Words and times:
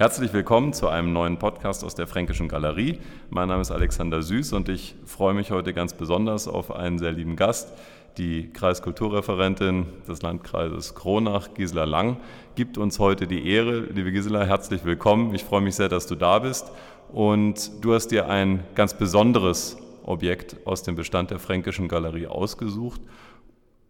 Herzlich 0.00 0.32
willkommen 0.32 0.72
zu 0.72 0.86
einem 0.86 1.12
neuen 1.12 1.40
Podcast 1.40 1.82
aus 1.82 1.96
der 1.96 2.06
Fränkischen 2.06 2.46
Galerie. 2.46 3.00
Mein 3.30 3.48
Name 3.48 3.62
ist 3.62 3.72
Alexander 3.72 4.22
Süß 4.22 4.52
und 4.52 4.68
ich 4.68 4.94
freue 5.04 5.34
mich 5.34 5.50
heute 5.50 5.74
ganz 5.74 5.92
besonders 5.92 6.46
auf 6.46 6.70
einen 6.70 7.00
sehr 7.00 7.10
lieben 7.10 7.34
Gast. 7.34 7.72
Die 8.16 8.48
Kreiskulturreferentin 8.52 9.86
des 10.06 10.22
Landkreises 10.22 10.94
Kronach, 10.94 11.52
Gisela 11.52 11.82
Lang, 11.82 12.18
gibt 12.54 12.78
uns 12.78 13.00
heute 13.00 13.26
die 13.26 13.50
Ehre. 13.50 13.80
Liebe 13.86 14.12
Gisela, 14.12 14.44
herzlich 14.44 14.84
willkommen. 14.84 15.34
Ich 15.34 15.42
freue 15.42 15.62
mich 15.62 15.74
sehr, 15.74 15.88
dass 15.88 16.06
du 16.06 16.14
da 16.14 16.38
bist. 16.38 16.70
Und 17.12 17.84
du 17.84 17.92
hast 17.92 18.12
dir 18.12 18.28
ein 18.28 18.62
ganz 18.76 18.94
besonderes 18.94 19.78
Objekt 20.04 20.58
aus 20.64 20.84
dem 20.84 20.94
Bestand 20.94 21.32
der 21.32 21.40
Fränkischen 21.40 21.88
Galerie 21.88 22.28
ausgesucht. 22.28 23.00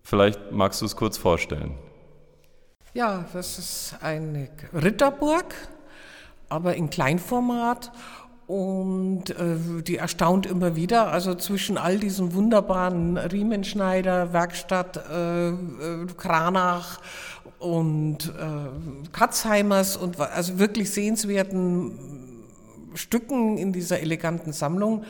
Vielleicht 0.02 0.52
magst 0.52 0.80
du 0.80 0.86
es 0.86 0.96
kurz 0.96 1.18
vorstellen. 1.18 1.75
Ja, 2.95 3.27
das 3.34 3.59
ist 3.59 3.96
eine 4.00 4.48
Ritterburg 4.72 5.54
aber 6.48 6.74
in 6.74 6.90
Kleinformat. 6.90 7.92
Und 8.46 9.29
äh, 9.30 9.82
die 9.82 9.96
erstaunt 9.96 10.46
immer 10.46 10.75
wieder, 10.75 11.12
also 11.12 11.34
zwischen 11.34 11.76
all 11.76 11.98
diesen 11.98 12.32
wunderbaren 12.32 13.18
Riemenschneider, 13.18 14.32
Werkstatt, 14.32 14.96
äh, 14.96 15.48
äh, 15.50 15.54
Kranach 16.16 17.00
und 17.58 18.29
äh, 18.29 19.11
Katzheimers 19.12 19.98
und 19.98 20.18
also 20.18 20.58
wirklich 20.58 20.90
sehenswerten 20.90 21.92
Stücken 22.94 23.58
in 23.58 23.75
dieser 23.75 24.00
eleganten 24.00 24.54
Sammlung 24.54 25.04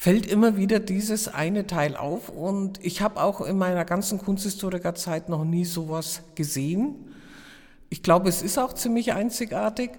fällt 0.00 0.26
immer 0.26 0.56
wieder 0.56 0.80
dieses 0.80 1.28
eine 1.28 1.66
Teil 1.66 1.94
auf. 1.94 2.30
Und 2.30 2.82
ich 2.82 3.02
habe 3.02 3.20
auch 3.22 3.42
in 3.42 3.58
meiner 3.58 3.84
ganzen 3.84 4.18
Kunsthistorikerzeit 4.18 5.28
noch 5.28 5.44
nie 5.44 5.66
sowas 5.66 6.22
gesehen. 6.34 6.94
Ich 7.90 8.02
glaube, 8.02 8.28
es 8.28 8.40
ist 8.40 8.58
auch 8.58 8.72
ziemlich 8.72 9.12
einzigartig 9.12 9.90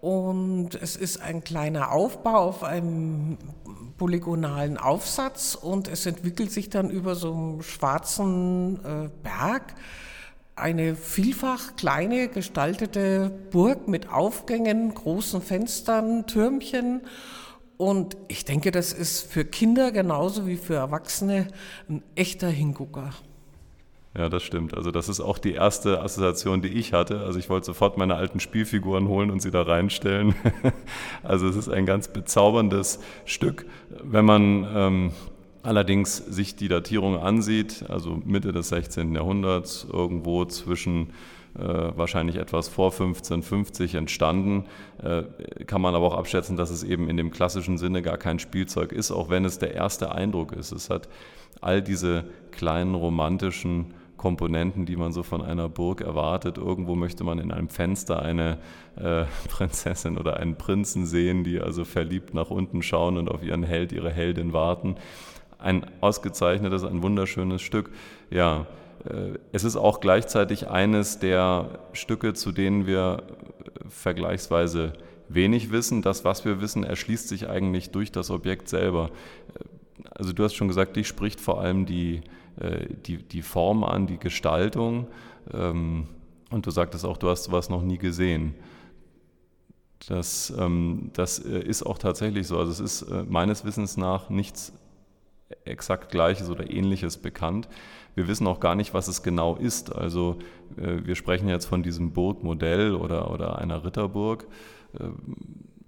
und 0.00 0.74
es 0.74 0.96
ist 0.96 1.20
ein 1.20 1.42
kleiner 1.42 1.90
Aufbau 1.90 2.36
auf 2.36 2.62
einem 2.62 3.38
polygonalen 3.96 4.76
Aufsatz 4.76 5.54
und 5.54 5.88
es 5.88 6.06
entwickelt 6.06 6.52
sich 6.52 6.70
dann 6.70 6.90
über 6.90 7.14
so 7.14 7.32
einen 7.32 7.62
schwarzen 7.62 8.76
äh, 8.84 9.08
Berg 9.22 9.74
eine 10.54 10.94
vielfach 10.94 11.76
kleine 11.76 12.28
gestaltete 12.28 13.30
Burg 13.50 13.88
mit 13.88 14.10
Aufgängen, 14.10 14.92
großen 14.94 15.40
Fenstern, 15.40 16.26
Türmchen. 16.26 17.00
Und 17.78 18.16
ich 18.28 18.44
denke, 18.44 18.70
das 18.70 18.92
ist 18.92 19.22
für 19.22 19.44
Kinder 19.44 19.90
genauso 19.92 20.46
wie 20.46 20.56
für 20.56 20.74
Erwachsene 20.74 21.48
ein 21.88 22.02
echter 22.14 22.48
Hingucker. 22.48 23.14
Ja, 24.16 24.28
das 24.28 24.42
stimmt. 24.42 24.76
Also 24.76 24.90
das 24.90 25.08
ist 25.08 25.20
auch 25.20 25.38
die 25.38 25.52
erste 25.52 26.02
Assoziation, 26.02 26.60
die 26.60 26.68
ich 26.68 26.92
hatte. 26.92 27.20
Also 27.20 27.38
ich 27.38 27.48
wollte 27.48 27.66
sofort 27.66 27.96
meine 27.96 28.14
alten 28.14 28.40
Spielfiguren 28.40 29.08
holen 29.08 29.30
und 29.30 29.40
sie 29.40 29.50
da 29.50 29.62
reinstellen. 29.62 30.34
also 31.22 31.48
es 31.48 31.56
ist 31.56 31.70
ein 31.70 31.86
ganz 31.86 32.08
bezauberndes 32.08 33.00
Stück. 33.24 33.64
Wenn 34.02 34.26
man 34.26 34.66
ähm, 34.74 35.12
allerdings 35.62 36.16
sich 36.16 36.56
die 36.56 36.68
Datierung 36.68 37.18
ansieht, 37.18 37.86
also 37.88 38.20
Mitte 38.22 38.52
des 38.52 38.68
16. 38.68 39.14
Jahrhunderts, 39.14 39.86
irgendwo 39.90 40.44
zwischen 40.44 41.10
äh, 41.58 41.92
wahrscheinlich 41.96 42.36
etwas 42.36 42.68
vor 42.68 42.90
1550 42.92 43.94
entstanden, 43.94 44.64
äh, 45.02 45.22
kann 45.64 45.80
man 45.80 45.94
aber 45.94 46.06
auch 46.06 46.18
abschätzen, 46.18 46.58
dass 46.58 46.68
es 46.68 46.82
eben 46.82 47.08
in 47.08 47.16
dem 47.16 47.30
klassischen 47.30 47.78
Sinne 47.78 48.02
gar 48.02 48.18
kein 48.18 48.38
Spielzeug 48.38 48.92
ist, 48.92 49.10
auch 49.10 49.30
wenn 49.30 49.46
es 49.46 49.58
der 49.58 49.74
erste 49.74 50.12
Eindruck 50.12 50.52
ist. 50.52 50.72
Es 50.72 50.90
hat 50.90 51.08
all 51.62 51.80
diese 51.80 52.24
kleinen 52.50 52.94
romantischen 52.94 53.94
Komponenten, 54.22 54.86
die 54.86 54.94
man 54.94 55.12
so 55.12 55.24
von 55.24 55.42
einer 55.42 55.68
Burg 55.68 56.00
erwartet. 56.00 56.56
Irgendwo 56.56 56.94
möchte 56.94 57.24
man 57.24 57.40
in 57.40 57.50
einem 57.50 57.68
Fenster 57.68 58.22
eine 58.22 58.58
äh, 58.94 59.24
Prinzessin 59.48 60.16
oder 60.16 60.36
einen 60.36 60.54
Prinzen 60.54 61.06
sehen, 61.06 61.42
die 61.42 61.60
also 61.60 61.84
verliebt 61.84 62.32
nach 62.32 62.50
unten 62.50 62.82
schauen 62.82 63.16
und 63.16 63.28
auf 63.28 63.42
ihren 63.42 63.64
Held, 63.64 63.90
ihre 63.90 64.10
Heldin 64.10 64.52
warten. 64.52 64.94
Ein 65.58 65.84
ausgezeichnetes, 66.00 66.84
ein 66.84 67.02
wunderschönes 67.02 67.62
Stück. 67.62 67.90
Ja, 68.30 68.66
äh, 69.04 69.38
es 69.50 69.64
ist 69.64 69.74
auch 69.74 69.98
gleichzeitig 69.98 70.68
eines 70.68 71.18
der 71.18 71.80
Stücke, 71.92 72.32
zu 72.32 72.52
denen 72.52 72.86
wir 72.86 73.24
äh, 73.24 73.88
vergleichsweise 73.88 74.92
wenig 75.28 75.72
wissen. 75.72 76.00
Das, 76.00 76.24
was 76.24 76.44
wir 76.44 76.60
wissen, 76.60 76.84
erschließt 76.84 77.26
sich 77.26 77.48
eigentlich 77.48 77.90
durch 77.90 78.12
das 78.12 78.30
Objekt 78.30 78.68
selber. 78.68 79.10
Äh, 79.58 80.04
also 80.14 80.32
du 80.32 80.44
hast 80.44 80.54
schon 80.54 80.68
gesagt, 80.68 80.94
dich 80.94 81.08
spricht 81.08 81.40
vor 81.40 81.60
allem 81.60 81.86
die, 81.86 82.20
die, 82.56 83.16
die 83.16 83.42
Form 83.42 83.84
an, 83.84 84.06
die 84.06 84.18
Gestaltung. 84.18 85.08
Ähm, 85.52 86.08
und 86.50 86.66
du 86.66 86.70
sagtest 86.70 87.04
auch, 87.04 87.16
du 87.16 87.28
hast 87.28 87.44
sowas 87.44 87.68
noch 87.68 87.82
nie 87.82 87.98
gesehen. 87.98 88.54
Das, 90.08 90.52
ähm, 90.58 91.10
das 91.14 91.38
äh, 91.38 91.60
ist 91.60 91.84
auch 91.84 91.98
tatsächlich 91.98 92.46
so. 92.46 92.58
Also 92.58 92.72
es 92.72 92.80
ist 92.80 93.02
äh, 93.02 93.24
meines 93.28 93.64
Wissens 93.64 93.96
nach 93.96 94.30
nichts 94.30 94.72
exakt 95.64 96.10
Gleiches 96.10 96.50
oder 96.50 96.70
Ähnliches 96.70 97.18
bekannt. 97.18 97.68
Wir 98.14 98.26
wissen 98.26 98.46
auch 98.46 98.58
gar 98.58 98.74
nicht, 98.74 98.94
was 98.94 99.06
es 99.08 99.22
genau 99.22 99.56
ist. 99.56 99.94
Also 99.94 100.38
wir 100.76 101.14
sprechen 101.14 101.46
jetzt 101.46 101.66
von 101.66 101.82
diesem 101.82 102.12
Burgmodell 102.12 102.94
oder, 102.94 103.30
oder 103.30 103.58
einer 103.58 103.84
Ritterburg. 103.84 104.46
Ähm, 104.98 105.36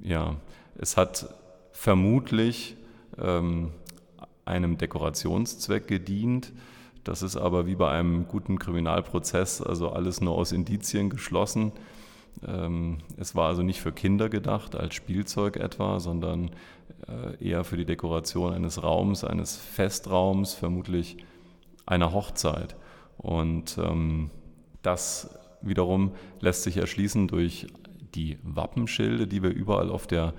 ja, 0.00 0.36
es 0.76 0.98
hat 0.98 1.34
vermutlich 1.72 2.76
einem 4.44 4.78
Dekorationszweck 4.78 5.86
gedient. 5.86 6.52
Das 7.04 7.22
ist 7.22 7.36
aber 7.36 7.66
wie 7.66 7.74
bei 7.74 7.90
einem 7.90 8.26
guten 8.28 8.58
Kriminalprozess, 8.58 9.60
also 9.60 9.90
alles 9.90 10.20
nur 10.20 10.34
aus 10.34 10.52
Indizien 10.52 11.10
geschlossen. 11.10 11.72
Ähm, 12.46 12.98
es 13.16 13.34
war 13.34 13.48
also 13.48 13.62
nicht 13.62 13.80
für 13.80 13.92
Kinder 13.92 14.28
gedacht, 14.28 14.74
als 14.74 14.94
Spielzeug 14.94 15.56
etwa, 15.56 16.00
sondern 16.00 16.50
äh, 17.06 17.42
eher 17.46 17.64
für 17.64 17.76
die 17.76 17.84
Dekoration 17.84 18.52
eines 18.52 18.82
Raums, 18.82 19.24
eines 19.24 19.56
Festraums, 19.56 20.54
vermutlich 20.54 21.18
einer 21.86 22.12
Hochzeit. 22.12 22.76
Und 23.18 23.78
ähm, 23.78 24.30
das 24.82 25.38
wiederum 25.62 26.12
lässt 26.40 26.62
sich 26.62 26.76
erschließen 26.76 27.28
durch 27.28 27.66
die 28.14 28.38
Wappenschilde, 28.42 29.26
die 29.26 29.42
wir 29.42 29.50
überall 29.50 29.90
auf 29.90 30.06
der 30.06 30.34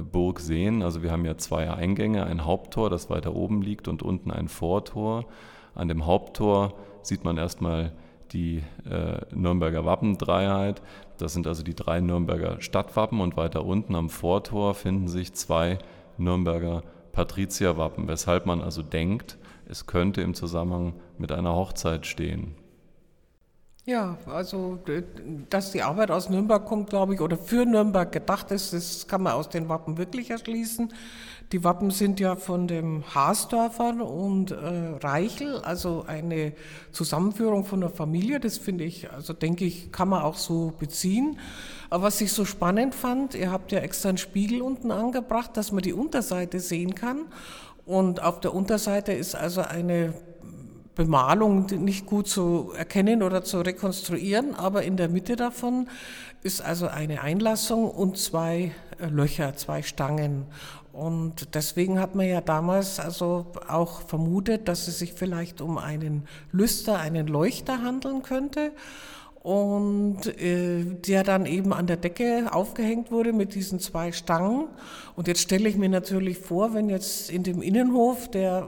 Burg 0.00 0.40
sehen. 0.40 0.82
Also 0.82 1.02
wir 1.02 1.10
haben 1.10 1.24
ja 1.24 1.36
zwei 1.36 1.70
Eingänge, 1.70 2.24
ein 2.24 2.44
Haupttor, 2.44 2.90
das 2.90 3.10
weiter 3.10 3.34
oben 3.34 3.62
liegt 3.62 3.88
und 3.88 4.02
unten 4.02 4.30
ein 4.30 4.48
Vortor. 4.48 5.26
An 5.74 5.88
dem 5.88 6.06
Haupttor 6.06 6.74
sieht 7.02 7.24
man 7.24 7.38
erstmal 7.38 7.92
die 8.32 8.62
äh, 8.88 9.20
Nürnberger 9.34 9.84
Wappendreiheit. 9.84 10.82
Das 11.16 11.32
sind 11.32 11.46
also 11.46 11.62
die 11.62 11.74
drei 11.74 12.00
Nürnberger 12.00 12.60
Stadtwappen 12.60 13.20
und 13.20 13.36
weiter 13.36 13.64
unten 13.64 13.94
am 13.94 14.10
Vortor 14.10 14.74
finden 14.74 15.08
sich 15.08 15.32
zwei 15.32 15.78
Nürnberger 16.18 16.82
Patrizierwappen, 17.12 18.06
weshalb 18.06 18.46
man 18.46 18.60
also 18.60 18.82
denkt, 18.82 19.38
es 19.68 19.86
könnte 19.86 20.20
im 20.20 20.34
Zusammenhang 20.34 20.94
mit 21.18 21.32
einer 21.32 21.54
Hochzeit 21.54 22.06
stehen. 22.06 22.54
Ja, 23.88 24.18
also 24.26 24.78
dass 25.48 25.72
die 25.72 25.80
Arbeit 25.80 26.10
aus 26.10 26.28
Nürnberg 26.28 26.66
kommt, 26.66 26.90
glaube 26.90 27.14
ich, 27.14 27.22
oder 27.22 27.38
für 27.38 27.64
Nürnberg 27.64 28.12
gedacht 28.12 28.50
ist, 28.50 28.74
das 28.74 29.08
kann 29.08 29.22
man 29.22 29.32
aus 29.32 29.48
den 29.48 29.70
Wappen 29.70 29.96
wirklich 29.96 30.28
erschließen. 30.28 30.92
Die 31.52 31.64
Wappen 31.64 31.90
sind 31.90 32.20
ja 32.20 32.36
von 32.36 32.68
dem 32.68 33.02
Haasdörfer 33.14 34.06
und 34.06 34.50
äh, 34.50 34.56
Reichel, 35.00 35.56
also 35.62 36.04
eine 36.06 36.52
Zusammenführung 36.92 37.64
von 37.64 37.80
der 37.80 37.88
Familie. 37.88 38.40
Das 38.40 38.58
finde 38.58 38.84
ich, 38.84 39.10
also 39.10 39.32
denke 39.32 39.64
ich, 39.64 39.90
kann 39.90 40.10
man 40.10 40.20
auch 40.20 40.36
so 40.36 40.74
beziehen. 40.78 41.38
Aber 41.88 42.02
was 42.02 42.20
ich 42.20 42.34
so 42.34 42.44
spannend 42.44 42.94
fand, 42.94 43.34
ihr 43.34 43.50
habt 43.50 43.72
ja 43.72 43.78
extra 43.78 44.10
einen 44.10 44.18
Spiegel 44.18 44.60
unten 44.60 44.90
angebracht, 44.90 45.56
dass 45.56 45.72
man 45.72 45.80
die 45.80 45.94
Unterseite 45.94 46.60
sehen 46.60 46.94
kann. 46.94 47.22
Und 47.86 48.22
auf 48.22 48.40
der 48.40 48.52
Unterseite 48.52 49.12
ist 49.12 49.34
also 49.34 49.62
eine 49.62 50.12
Bemalung 50.98 51.66
nicht 51.84 52.06
gut 52.06 52.26
zu 52.26 52.72
erkennen 52.76 53.22
oder 53.22 53.44
zu 53.44 53.60
rekonstruieren, 53.60 54.56
aber 54.56 54.82
in 54.82 54.96
der 54.96 55.08
Mitte 55.08 55.36
davon 55.36 55.86
ist 56.42 56.60
also 56.60 56.88
eine 56.88 57.22
Einlassung 57.22 57.88
und 57.88 58.18
zwei 58.18 58.72
äh, 58.98 59.06
Löcher, 59.06 59.54
zwei 59.54 59.82
Stangen. 59.82 60.46
Und 60.92 61.54
deswegen 61.54 62.00
hat 62.00 62.16
man 62.16 62.26
ja 62.26 62.40
damals 62.40 62.98
also 62.98 63.46
auch 63.68 64.02
vermutet, 64.02 64.66
dass 64.66 64.88
es 64.88 64.98
sich 64.98 65.12
vielleicht 65.12 65.60
um 65.60 65.78
einen 65.78 66.24
Lüster, 66.50 66.98
einen 66.98 67.28
Leuchter 67.28 67.80
handeln 67.80 68.22
könnte 68.22 68.72
und 69.44 70.26
äh, 70.26 70.84
der 70.84 71.22
dann 71.22 71.46
eben 71.46 71.72
an 71.72 71.86
der 71.86 71.96
Decke 71.96 72.48
aufgehängt 72.50 73.12
wurde 73.12 73.32
mit 73.32 73.54
diesen 73.54 73.78
zwei 73.78 74.10
Stangen. 74.10 74.66
Und 75.14 75.28
jetzt 75.28 75.42
stelle 75.42 75.68
ich 75.68 75.76
mir 75.76 75.88
natürlich 75.88 76.38
vor, 76.38 76.74
wenn 76.74 76.88
jetzt 76.88 77.30
in 77.30 77.44
dem 77.44 77.62
Innenhof, 77.62 78.28
der 78.28 78.66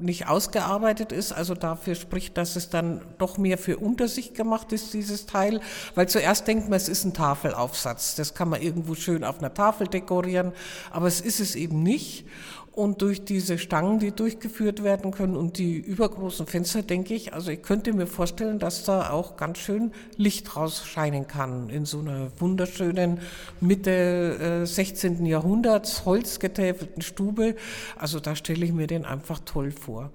nicht 0.00 0.28
ausgearbeitet 0.28 1.12
ist. 1.12 1.32
Also 1.32 1.54
dafür 1.54 1.94
spricht, 1.94 2.36
dass 2.36 2.56
es 2.56 2.70
dann 2.70 3.02
doch 3.18 3.38
mehr 3.38 3.58
für 3.58 3.78
Untersicht 3.78 4.34
gemacht 4.34 4.72
ist, 4.72 4.94
dieses 4.94 5.26
Teil. 5.26 5.60
Weil 5.94 6.08
zuerst 6.08 6.46
denkt 6.46 6.68
man, 6.68 6.76
es 6.76 6.88
ist 6.88 7.04
ein 7.04 7.14
Tafelaufsatz. 7.14 8.14
Das 8.14 8.34
kann 8.34 8.48
man 8.48 8.62
irgendwo 8.62 8.94
schön 8.94 9.24
auf 9.24 9.38
einer 9.38 9.52
Tafel 9.52 9.86
dekorieren. 9.86 10.52
Aber 10.90 11.06
es 11.06 11.20
ist 11.20 11.40
es 11.40 11.54
eben 11.54 11.82
nicht. 11.82 12.26
Und 12.78 13.02
durch 13.02 13.24
diese 13.24 13.58
Stangen, 13.58 13.98
die 13.98 14.12
durchgeführt 14.12 14.84
werden 14.84 15.10
können 15.10 15.34
und 15.34 15.58
die 15.58 15.78
übergroßen 15.78 16.46
Fenster, 16.46 16.82
denke 16.82 17.12
ich, 17.12 17.34
also 17.34 17.50
ich 17.50 17.60
könnte 17.60 17.92
mir 17.92 18.06
vorstellen, 18.06 18.60
dass 18.60 18.84
da 18.84 19.10
auch 19.10 19.36
ganz 19.36 19.58
schön 19.58 19.90
Licht 20.16 20.54
rausscheinen 20.54 21.26
kann 21.26 21.70
in 21.70 21.84
so 21.86 21.98
einer 21.98 22.30
wunderschönen 22.38 23.18
Mitte 23.60 24.62
äh, 24.62 24.64
16. 24.64 25.26
Jahrhunderts 25.26 26.04
holzgetäfelten 26.04 27.02
Stube. 27.02 27.56
Also 27.96 28.20
da 28.20 28.36
stelle 28.36 28.64
ich 28.64 28.72
mir 28.72 28.86
den 28.86 29.04
einfach 29.04 29.40
toll 29.44 29.72
vor. 29.72 30.12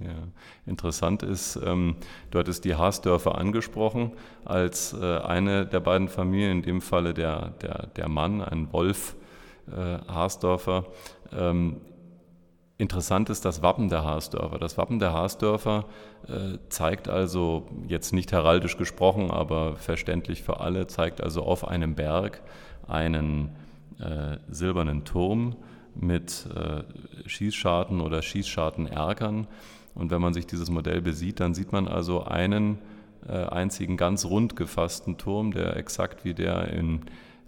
Ja, 0.00 0.26
interessant 0.66 1.22
ist, 1.22 1.54
ähm, 1.64 1.94
du 2.32 2.40
hattest 2.40 2.64
die 2.64 2.74
Haasdörfer 2.74 3.38
angesprochen 3.38 4.10
als 4.44 4.92
äh, 4.92 5.18
eine 5.18 5.66
der 5.66 5.78
beiden 5.78 6.08
Familien, 6.08 6.50
in 6.50 6.62
dem 6.62 6.80
Falle 6.80 7.14
der, 7.14 7.50
der, 7.62 7.86
der 7.94 8.08
Mann, 8.08 8.42
ein 8.42 8.72
Wolf 8.72 9.14
äh, 9.68 9.98
Haasdorfer. 10.12 10.86
Ähm, 11.32 11.76
Interessant 12.78 13.30
ist 13.30 13.44
das 13.44 13.62
Wappen 13.62 13.88
der 13.88 14.04
Haasdörfer. 14.04 14.58
Das 14.58 14.76
Wappen 14.78 14.98
der 14.98 15.12
Haasdörfer 15.12 15.84
äh, 16.26 16.58
zeigt 16.68 17.08
also, 17.08 17.68
jetzt 17.86 18.12
nicht 18.12 18.32
heraldisch 18.32 18.76
gesprochen, 18.76 19.30
aber 19.30 19.76
verständlich 19.76 20.42
für 20.42 20.60
alle, 20.60 20.86
zeigt 20.86 21.20
also 21.20 21.42
auf 21.42 21.68
einem 21.68 21.94
Berg 21.94 22.42
einen 22.88 23.50
äh, 24.00 24.38
silbernen 24.50 25.04
Turm 25.04 25.56
mit 25.94 26.46
äh, 26.54 27.28
Schießscharten 27.28 28.00
oder 28.00 28.22
Schießschartenerkern. 28.22 29.46
Und 29.94 30.10
wenn 30.10 30.22
man 30.22 30.34
sich 30.34 30.46
dieses 30.46 30.70
Modell 30.70 31.02
besieht, 31.02 31.40
dann 31.40 31.54
sieht 31.54 31.72
man 31.72 31.86
also 31.86 32.24
einen 32.24 32.78
äh, 33.28 33.32
einzigen 33.32 33.96
ganz 33.96 34.24
rund 34.24 34.56
gefassten 34.56 35.18
Turm, 35.18 35.52
der 35.52 35.76
exakt 35.76 36.24
wie 36.24 36.34
der 36.34 36.68
in 36.68 37.02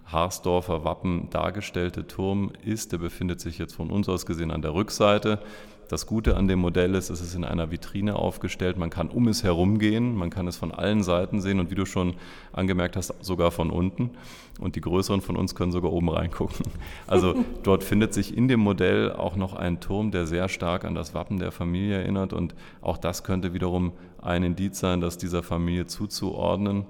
Harsdorfer 0.05 0.83
Wappen 0.83 1.29
dargestellte 1.29 2.07
Turm 2.07 2.51
ist. 2.63 2.91
Der 2.91 2.97
befindet 2.97 3.39
sich 3.39 3.57
jetzt 3.57 3.75
von 3.75 3.89
uns 3.89 4.07
aus 4.07 4.25
gesehen 4.25 4.51
an 4.51 4.61
der 4.61 4.73
Rückseite. 4.73 5.39
Das 5.87 6.07
Gute 6.07 6.35
an 6.35 6.47
dem 6.47 6.59
Modell 6.59 6.95
ist, 6.95 7.09
es 7.09 7.21
ist 7.21 7.35
in 7.35 7.43
einer 7.43 7.71
Vitrine 7.71 8.15
aufgestellt. 8.15 8.77
Man 8.77 8.89
kann 8.89 9.09
um 9.09 9.27
es 9.27 9.43
herum 9.43 9.77
gehen, 9.77 10.15
man 10.15 10.29
kann 10.29 10.47
es 10.47 10.57
von 10.57 10.71
allen 10.71 11.03
Seiten 11.03 11.41
sehen 11.41 11.59
und 11.59 11.69
wie 11.71 11.75
du 11.75 11.85
schon 11.85 12.15
angemerkt 12.53 12.95
hast, 12.95 13.13
sogar 13.21 13.51
von 13.51 13.69
unten. 13.69 14.11
Und 14.59 14.75
die 14.75 14.81
größeren 14.81 15.21
von 15.21 15.35
uns 15.35 15.53
können 15.53 15.71
sogar 15.71 15.91
oben 15.91 16.09
reingucken. 16.09 16.65
Also 17.07 17.35
dort 17.63 17.83
findet 17.83 18.13
sich 18.13 18.35
in 18.35 18.47
dem 18.47 18.59
Modell 18.59 19.11
auch 19.11 19.35
noch 19.35 19.53
ein 19.53 19.79
Turm, 19.79 20.11
der 20.11 20.25
sehr 20.25 20.49
stark 20.49 20.85
an 20.85 20.95
das 20.95 21.13
Wappen 21.13 21.39
der 21.39 21.51
Familie 21.51 21.97
erinnert. 21.97 22.33
Und 22.33 22.55
auch 22.81 22.97
das 22.97 23.23
könnte 23.23 23.53
wiederum 23.53 23.93
ein 24.21 24.43
Indiz 24.43 24.79
sein, 24.79 25.01
dass 25.01 25.17
dieser 25.17 25.43
Familie 25.43 25.85
zuzuordnen. 25.85 26.85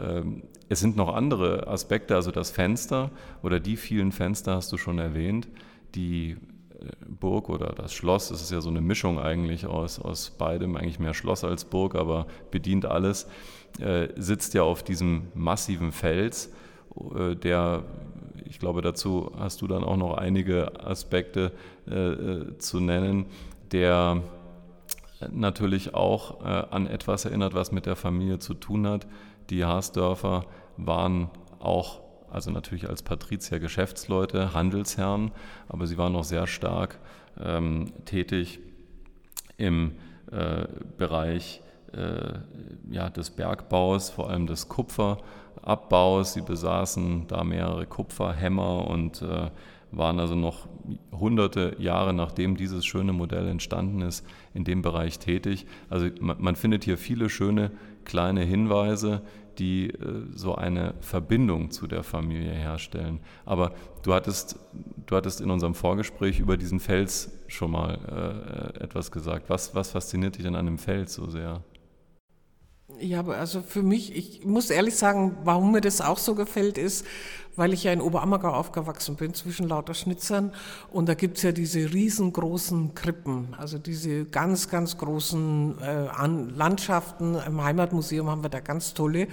Ähm, 0.00 0.42
es 0.68 0.80
sind 0.80 0.96
noch 0.96 1.14
andere 1.14 1.66
Aspekte, 1.66 2.14
also 2.14 2.30
das 2.30 2.50
Fenster 2.50 3.10
oder 3.42 3.60
die 3.60 3.76
vielen 3.76 4.12
Fenster 4.12 4.54
hast 4.54 4.72
du 4.72 4.76
schon 4.76 4.98
erwähnt. 4.98 5.48
Die 5.94 6.36
Burg 7.06 7.48
oder 7.48 7.72
das 7.74 7.92
Schloss, 7.92 8.30
es 8.30 8.42
ist 8.42 8.50
ja 8.50 8.60
so 8.60 8.70
eine 8.70 8.80
Mischung 8.80 9.18
eigentlich 9.18 9.66
aus, 9.66 9.98
aus 9.98 10.30
beidem, 10.30 10.76
eigentlich 10.76 10.98
mehr 10.98 11.14
Schloss 11.14 11.44
als 11.44 11.64
Burg, 11.64 11.94
aber 11.94 12.26
bedient 12.50 12.86
alles, 12.86 13.28
äh, 13.80 14.08
sitzt 14.16 14.54
ja 14.54 14.62
auf 14.62 14.82
diesem 14.82 15.28
massiven 15.34 15.92
Fels, 15.92 16.52
äh, 17.14 17.36
der, 17.36 17.84
ich 18.44 18.58
glaube, 18.58 18.82
dazu 18.82 19.32
hast 19.38 19.62
du 19.62 19.66
dann 19.66 19.84
auch 19.84 19.96
noch 19.96 20.14
einige 20.14 20.84
Aspekte 20.84 21.52
äh, 21.88 21.94
äh 21.94 22.58
zu 22.58 22.80
nennen, 22.80 23.26
der 23.72 24.22
natürlich 25.30 25.94
auch 25.94 26.40
äh, 26.40 26.64
an 26.70 26.86
etwas 26.86 27.24
erinnert, 27.24 27.54
was 27.54 27.72
mit 27.72 27.86
der 27.86 27.96
Familie 27.96 28.38
zu 28.38 28.54
tun 28.54 28.86
hat. 28.86 29.06
Die 29.50 29.64
Haasdörfer 29.64 30.46
waren 30.76 31.30
auch, 31.58 32.00
also 32.30 32.50
natürlich 32.50 32.88
als 32.88 33.02
Patrizier 33.02 33.60
Geschäftsleute, 33.60 34.54
Handelsherren, 34.54 35.32
aber 35.68 35.86
sie 35.86 35.98
waren 35.98 36.14
auch 36.16 36.24
sehr 36.24 36.46
stark 36.46 36.98
ähm, 37.42 37.92
tätig 38.04 38.60
im 39.56 39.92
äh, 40.30 40.66
Bereich 40.96 41.62
äh, 41.92 42.38
ja, 42.90 43.10
des 43.10 43.30
Bergbaus, 43.30 44.10
vor 44.10 44.30
allem 44.30 44.46
des 44.46 44.68
Kupferabbaus. 44.68 46.34
Sie 46.34 46.42
besaßen 46.42 47.26
da 47.26 47.44
mehrere 47.44 47.86
Kupferhämmer 47.86 48.86
und 48.88 49.22
äh, 49.22 49.50
waren 49.92 50.20
also 50.20 50.34
noch 50.34 50.68
hunderte 51.10 51.74
Jahre 51.78 52.12
nachdem 52.12 52.56
dieses 52.56 52.86
schöne 52.86 53.12
Modell 53.12 53.48
entstanden 53.48 54.02
ist, 54.02 54.24
in 54.54 54.64
dem 54.64 54.82
Bereich 54.82 55.18
tätig. 55.18 55.66
Also 55.88 56.06
man, 56.20 56.36
man 56.40 56.56
findet 56.56 56.84
hier 56.84 56.96
viele 56.96 57.28
schöne 57.28 57.72
kleine 58.04 58.42
Hinweise, 58.42 59.22
die 59.60 59.90
äh, 59.90 60.26
so 60.34 60.54
eine 60.54 60.94
Verbindung 61.00 61.70
zu 61.70 61.86
der 61.86 62.02
Familie 62.02 62.52
herstellen. 62.52 63.20
Aber 63.44 63.72
du 64.02 64.14
hattest, 64.14 64.58
du 65.06 65.14
hattest 65.14 65.40
in 65.40 65.50
unserem 65.50 65.74
Vorgespräch 65.74 66.40
über 66.40 66.56
diesen 66.56 66.80
Fels 66.80 67.30
schon 67.46 67.70
mal 67.70 68.74
äh, 68.78 68.82
etwas 68.82 69.10
gesagt. 69.10 69.50
Was, 69.50 69.74
was 69.74 69.90
fasziniert 69.92 70.36
dich 70.36 70.44
denn 70.44 70.56
an 70.56 70.66
dem 70.66 70.78
Fels 70.78 71.14
so 71.14 71.28
sehr? 71.28 71.62
Ja, 72.98 73.20
aber 73.20 73.38
also 73.38 73.62
für 73.62 73.82
mich, 73.82 74.16
ich 74.16 74.44
muss 74.44 74.70
ehrlich 74.70 74.96
sagen, 74.96 75.36
warum 75.44 75.72
mir 75.72 75.80
das 75.80 76.00
auch 76.00 76.18
so 76.18 76.34
gefällt, 76.34 76.76
ist, 76.78 77.06
weil 77.56 77.72
ich 77.72 77.84
ja 77.84 77.92
in 77.92 78.00
Oberammergau 78.00 78.48
aufgewachsen 78.48 79.16
bin, 79.16 79.34
zwischen 79.34 79.68
lauter 79.68 79.94
Schnitzern. 79.94 80.52
Und 80.90 81.08
da 81.08 81.14
gibt's 81.14 81.42
ja 81.42 81.52
diese 81.52 81.92
riesengroßen 81.92 82.94
Krippen, 82.94 83.54
also 83.58 83.78
diese 83.78 84.24
ganz, 84.24 84.68
ganz 84.68 84.98
großen 84.98 85.76
äh, 85.80 86.08
An 86.08 86.50
Landschaften. 86.50 87.36
Im 87.46 87.62
Heimatmuseum 87.62 88.30
haben 88.30 88.42
wir 88.42 88.50
da 88.50 88.60
ganz 88.60 88.94
tolle. 88.94 89.28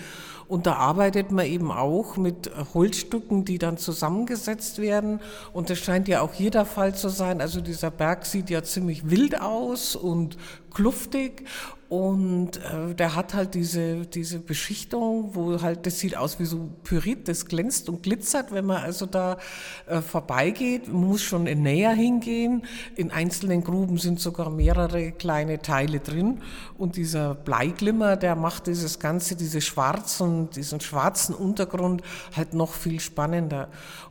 Und 0.48 0.66
da 0.66 0.74
arbeitet 0.74 1.32
man 1.32 1.46
eben 1.46 1.72
auch 1.72 2.18
mit 2.18 2.52
Holzstücken, 2.74 3.46
die 3.46 3.60
dann 3.60 3.78
zusammengesetzt 3.78 4.80
werden. 4.80 5.20
Und 5.54 5.70
das 5.70 5.80
scheint 5.80 6.08
ja 6.08 6.22
auch 6.22 6.34
hier 6.34 6.52
der 6.52 6.66
Fall 6.66 6.96
zu 6.96 7.10
sein. 7.10 7.42
Also 7.42 7.62
dieser 7.62 7.92
Berg 7.92 8.26
sieht 8.26 8.50
ja 8.50 8.64
ziemlich 8.64 9.10
wild 9.10 9.40
aus 9.40 9.96
und 9.96 10.38
kluftig 10.74 11.46
und 11.90 12.58
äh, 12.58 12.94
der 12.96 13.16
hat 13.16 13.34
halt 13.34 13.54
diese, 13.54 14.06
diese 14.06 14.40
Beschichtung, 14.40 15.36
wo 15.36 15.62
halt, 15.62 15.86
das 15.86 16.00
sieht 16.00 16.18
aus 16.18 16.38
wie 16.38 16.44
so 16.44 16.70
Pyrit, 16.84 17.30
das 17.30 17.46
glänzt 17.46 17.88
und 17.88 18.04
glitzert, 18.04 18.52
wenn 18.52 18.66
man 18.66 18.84
also 18.84 19.06
da 19.06 19.38
äh, 19.86 20.02
vorbeigeht. 20.02 20.90
Man 20.90 21.08
muss 21.08 21.22
schon 21.22 21.48
in 21.48 21.62
näher 21.62 21.94
hingehen. 21.94 22.64
In 22.98 23.12
einzelnen 23.12 23.64
Gruben 23.64 23.98
sind 23.98 24.20
sogar 24.20 24.50
mehrere 24.50 25.14
kleine 25.14 25.62
Teile 25.62 26.02
drin. 26.02 26.42
Und 26.78 26.98
dieser 26.98 27.36
Bleiglimmer, 27.36 28.18
der 28.18 28.36
macht 28.36 28.68
dieses 28.68 29.00
Ganze, 29.00 29.38
diese 29.38 29.62
schwarzen, 29.62 30.50
diesen 30.50 30.82
schwarzen 30.82 31.34
Untergrund 31.36 32.02
halt 32.36 32.54
noch 32.54 32.74
viel 32.74 33.00
spannender. 33.00 33.70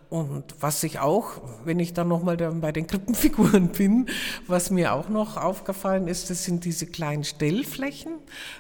Und 0.09 0.45
was 0.61 0.85
ich 0.85 1.01
auch, 1.01 1.41
wenn 1.65 1.81
ich 1.81 1.93
dann 1.93 2.07
nochmal 2.07 2.37
bei 2.37 2.71
den 2.71 2.87
Krippenfiguren 2.87 3.69
bin, 3.73 4.07
was 4.47 4.71
mir 4.71 4.93
auch 4.93 5.09
noch 5.09 5.37
aufgefallen 5.37 6.07
ist, 6.07 6.31
das 6.31 6.45
sind 6.45 6.65
diese 6.65 6.87
kleinen 6.87 7.25
Stellflächen. 7.25 8.13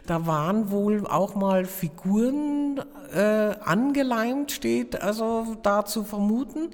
Da 0.06 0.26
waren 0.26 0.70
wohl 0.70 1.06
auch 1.06 1.36
mal 1.36 1.64
Figuren 1.64 2.80
äh, 3.14 3.54
angeleimt, 3.64 4.50
steht 4.50 5.00
also 5.00 5.56
da 5.62 5.84
zu 5.84 6.02
vermuten. 6.02 6.70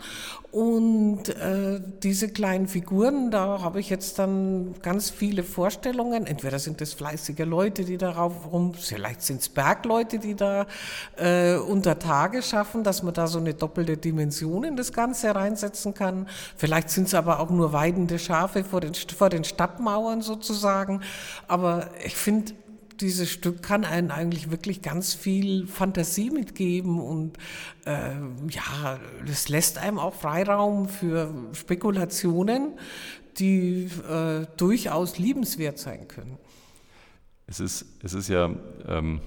Und 0.52 1.30
äh, 1.30 1.80
diese 2.02 2.28
kleinen 2.28 2.68
Figuren, 2.68 3.30
da 3.30 3.62
habe 3.62 3.80
ich 3.80 3.88
jetzt 3.88 4.18
dann 4.18 4.75
ganz 4.82 5.09
viele 5.09 5.44
Vorstellungen. 5.44 6.26
Entweder 6.26 6.59
sind 6.59 6.82
es 6.82 6.92
fleißige 6.92 7.47
Leute, 7.47 7.87
die 7.87 7.97
darauf 7.97 8.52
rum, 8.52 8.75
vielleicht 8.75 9.23
sind 9.23 9.40
es 9.40 9.49
Bergleute, 9.49 10.18
die 10.18 10.35
da 10.35 10.66
äh, 11.16 11.54
unter 11.56 11.99
Tage 11.99 12.42
schaffen, 12.42 12.85
dass 12.85 13.02
man 13.02 13.14
da 13.14 13.28
so 13.28 13.38
eine 13.38 13.54
doppelte 13.54 13.97
Dimension 13.97 14.64
in 14.64 14.76
das 14.76 14.92
Ganze 14.92 15.35
reinsetzen 15.35 15.94
kann. 15.94 16.28
Vielleicht 16.54 16.90
sind 16.90 17.06
es 17.06 17.14
aber 17.14 17.40
auch 17.40 17.49
nur 17.49 17.73
weidende 17.73 18.18
Schafe 18.18 18.62
vor 18.62 18.82
den, 18.82 18.92
vor 18.92 19.30
den 19.30 19.44
Stadtmauern 19.44 20.21
sozusagen. 20.21 21.00
Aber 21.49 21.88
ich 22.04 22.14
finde, 22.14 22.52
dieses 23.02 23.30
Stück 23.30 23.62
kann 23.62 23.85
einen 23.85 24.11
eigentlich 24.11 24.50
wirklich 24.50 24.80
ganz 24.80 25.14
viel 25.14 25.66
Fantasie 25.66 26.30
mitgeben 26.30 27.00
und 27.00 27.37
äh, 27.85 28.12
ja, 28.49 28.99
das 29.26 29.49
lässt 29.49 29.78
einem 29.78 29.99
auch 29.99 30.14
Freiraum 30.14 30.88
für 30.88 31.32
Spekulationen, 31.52 32.73
die 33.38 33.88
äh, 34.09 34.47
durchaus 34.56 35.18
liebenswert 35.18 35.78
sein 35.78 36.09
können. 36.09 36.38
Es 37.47 37.61
ist, 37.61 37.85
es 38.02 38.14
ist 38.14 38.28
ja 38.28 38.50
ähm, 38.87 39.21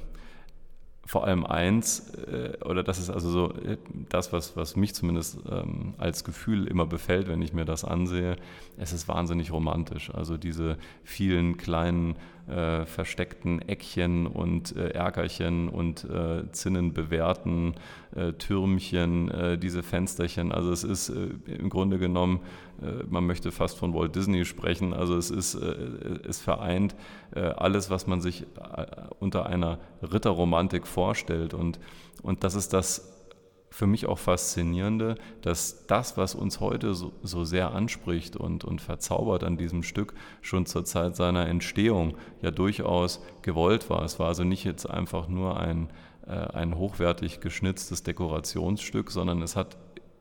vor 1.05 1.25
allem 1.25 1.45
eins, 1.45 2.09
äh, 2.15 2.57
oder 2.65 2.83
das 2.83 2.97
ist 2.97 3.09
also 3.09 3.29
so 3.29 3.53
äh, 3.53 3.77
das, 4.09 4.33
was, 4.33 4.57
was 4.57 4.75
mich 4.75 4.95
zumindest 4.95 5.37
ähm, 5.49 5.93
als 5.97 6.23
Gefühl 6.23 6.67
immer 6.67 6.85
befällt, 6.87 7.27
wenn 7.27 7.41
ich 7.41 7.53
mir 7.53 7.65
das 7.65 7.85
ansehe, 7.85 8.37
es 8.77 8.93
ist 8.93 9.07
wahnsinnig 9.07 9.51
romantisch. 9.51 10.09
Also 10.13 10.37
diese 10.37 10.77
vielen 11.03 11.57
kleinen 11.57 12.15
äh, 12.47 12.85
versteckten 12.85 13.59
Eckchen 13.61 14.27
und 14.27 14.75
äh, 14.75 14.89
Erkerchen 14.89 15.69
und 15.69 16.03
äh, 16.03 16.43
zinnenbewehrten 16.51 17.73
äh, 18.15 18.33
Türmchen, 18.33 19.31
äh, 19.31 19.57
diese 19.57 19.83
Fensterchen. 19.83 20.51
Also 20.51 20.71
es 20.71 20.83
ist 20.83 21.09
äh, 21.09 21.29
im 21.45 21.69
Grunde 21.69 21.97
genommen, 21.97 22.39
man 23.09 23.25
möchte 23.25 23.53
fast 23.53 23.77
von 23.77 23.93
Walt 23.93 24.17
Disney 24.17 24.43
sprechen. 24.43 24.93
Also 24.93 25.15
es 25.15 25.31
ist, 25.31 25.55
es 25.55 26.41
vereint 26.41 26.93
alles, 27.33 27.89
was 27.89 28.05
man 28.05 28.19
sich 28.19 28.45
unter 29.21 29.45
einer 29.45 29.79
Ritterromantik 30.01 30.85
vorstellt. 30.85 31.53
Und, 31.53 31.79
und 32.21 32.43
das 32.43 32.53
ist 32.53 32.73
das 32.73 33.14
für 33.75 33.87
mich 33.87 34.05
auch 34.05 34.19
faszinierende, 34.19 35.15
dass 35.41 35.85
das, 35.85 36.15
was 36.15 36.33
uns 36.33 36.61
heute 36.61 36.95
so, 36.95 37.11
so, 37.23 37.43
sehr 37.43 37.73
anspricht 37.73 38.37
und, 38.37 38.63
und 38.63 38.79
verzaubert 38.79 39.43
an 39.43 39.57
diesem 39.57 39.83
Stück, 39.83 40.13
schon 40.41 40.65
zur 40.65 40.85
Zeit 40.85 41.17
seiner 41.17 41.47
Entstehung 41.47 42.15
ja 42.41 42.51
durchaus 42.51 43.21
gewollt 43.41 43.89
war. 43.89 44.03
Es 44.03 44.17
war 44.17 44.27
also 44.27 44.45
nicht 44.45 44.63
jetzt 44.63 44.89
einfach 44.89 45.27
nur 45.27 45.59
ein, 45.59 45.89
äh, 46.25 46.31
ein 46.31 46.77
hochwertig 46.77 47.41
geschnitztes 47.41 48.01
Dekorationsstück, 48.03 49.11
sondern 49.11 49.41
es 49.41 49.57
hat 49.57 49.75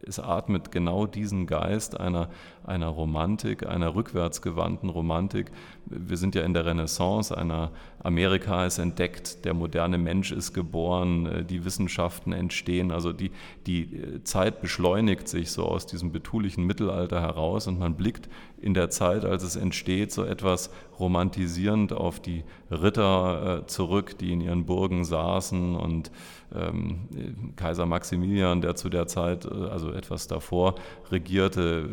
es 0.07 0.19
atmet 0.19 0.71
genau 0.71 1.07
diesen 1.07 1.47
Geist 1.47 1.99
einer, 1.99 2.29
einer 2.65 2.89
Romantik, 2.89 3.67
einer 3.67 3.95
rückwärtsgewandten 3.95 4.89
Romantik. 4.89 5.51
Wir 5.87 6.17
sind 6.17 6.35
ja 6.35 6.43
in 6.43 6.55
der 6.55 6.67
Renaissance, 6.67 7.37
einer 7.37 7.71
Amerika 8.03 8.67
ist 8.67 8.79
entdeckt, 8.79 9.45
der 9.45 9.55
moderne 9.55 9.99
Mensch 9.99 10.33
ist 10.33 10.53
geboren, 10.53 11.27
äh, 11.27 11.45
die 11.45 11.65
Wissenschaften 11.65 12.33
entstehen, 12.33 12.91
also 12.91 13.13
die, 13.13 13.31
die 13.67 13.97
äh, 13.97 14.23
Zeit 14.25 14.61
beschleunigt 14.61 15.29
sich 15.29 15.51
so 15.51 15.65
aus 15.65 15.87
diesem 15.87 16.13
betulichen 16.13 16.65
Mittelalter 16.65 17.21
heraus 17.21 17.67
und 17.67 17.79
man 17.79 17.95
blickt 17.97 18.29
in 18.65 18.73
der 18.73 18.89
Zeit, 18.89 19.27
als 19.27 19.43
es 19.43 19.57
entsteht, 19.57 20.11
so 20.11 20.25
etwas 20.25 20.71
romantisierend 20.99 21.93
auf 21.93 22.19
die 22.19 22.45
Ritter 22.71 23.61
äh, 23.61 23.67
zurück, 23.67 24.17
die 24.19 24.33
in 24.33 24.41
ihren 24.41 24.65
Burgen 24.65 25.05
saßen 25.05 25.77
und 25.77 26.11
ähm, 26.55 27.53
Kaiser 27.57 27.85
Maximilian, 27.85 28.63
der 28.63 28.75
zu 28.75 28.89
der 28.89 29.07
Zeit, 29.07 29.45
äh, 29.45 29.49
also 29.49 29.93
etwas 29.93 30.29
davor 30.29 30.77
regierte, 31.11 31.87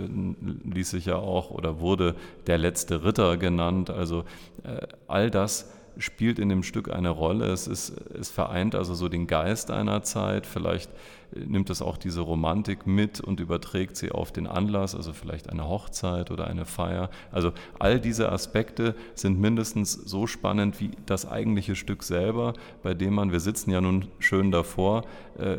ließ 0.64 0.92
sich 0.92 1.08
ja 1.08 1.18
auch 1.18 1.52
oder 1.52 1.82
wurde 1.82 2.16
der 2.48 2.58
letzte 2.58 3.04
Ritter 3.04 3.36
genannt. 3.36 3.90
Also 3.90 4.24
äh, 4.64 4.88
all 5.08 5.30
das 5.30 5.70
spielt 6.02 6.40
in 6.40 6.50
dem 6.50 6.64
Stück 6.64 6.92
eine 6.92 7.10
Rolle. 7.10 7.46
Es, 7.46 7.68
ist, 7.68 7.92
es 8.20 8.30
vereint 8.30 8.76
also 8.76 8.94
so 8.94 9.08
den 9.08 9.28
Geist 9.28 9.72
einer 9.72 10.04
Zeit. 10.04 10.46
Vielleicht 10.46 10.90
nimmt 11.34 11.70
es 11.70 11.82
auch 11.82 11.98
diese 11.98 12.22
Romantik 12.22 12.86
mit 12.86 13.22
und 13.22 13.40
überträgt 13.40 13.96
sie 13.96 14.12
auf 14.12 14.32
den 14.32 14.48
Anlass, 14.48 14.96
also 14.96 15.14
vielleicht 15.14 15.50
eine 15.50 15.68
Hochzeit 15.68 16.32
oder 16.32 16.48
eine 16.48 16.66
Feier. 16.66 17.10
Also 17.32 17.54
all 17.80 18.00
diese 18.00 18.32
Aspekte 18.32 18.96
sind 19.16 19.40
mindestens 19.40 19.94
so 19.94 20.28
spannend 20.28 20.80
wie 20.82 20.92
das 21.06 21.26
eigentliche 21.26 21.76
Stück 21.76 22.04
selber, 22.04 22.54
bei 22.84 22.94
dem 22.94 23.14
man, 23.14 23.32
wir 23.32 23.40
sitzen 23.40 23.72
ja 23.72 23.82
nun 23.82 24.08
schön 24.20 24.52
davor, 24.52 25.04
äh, 25.38 25.58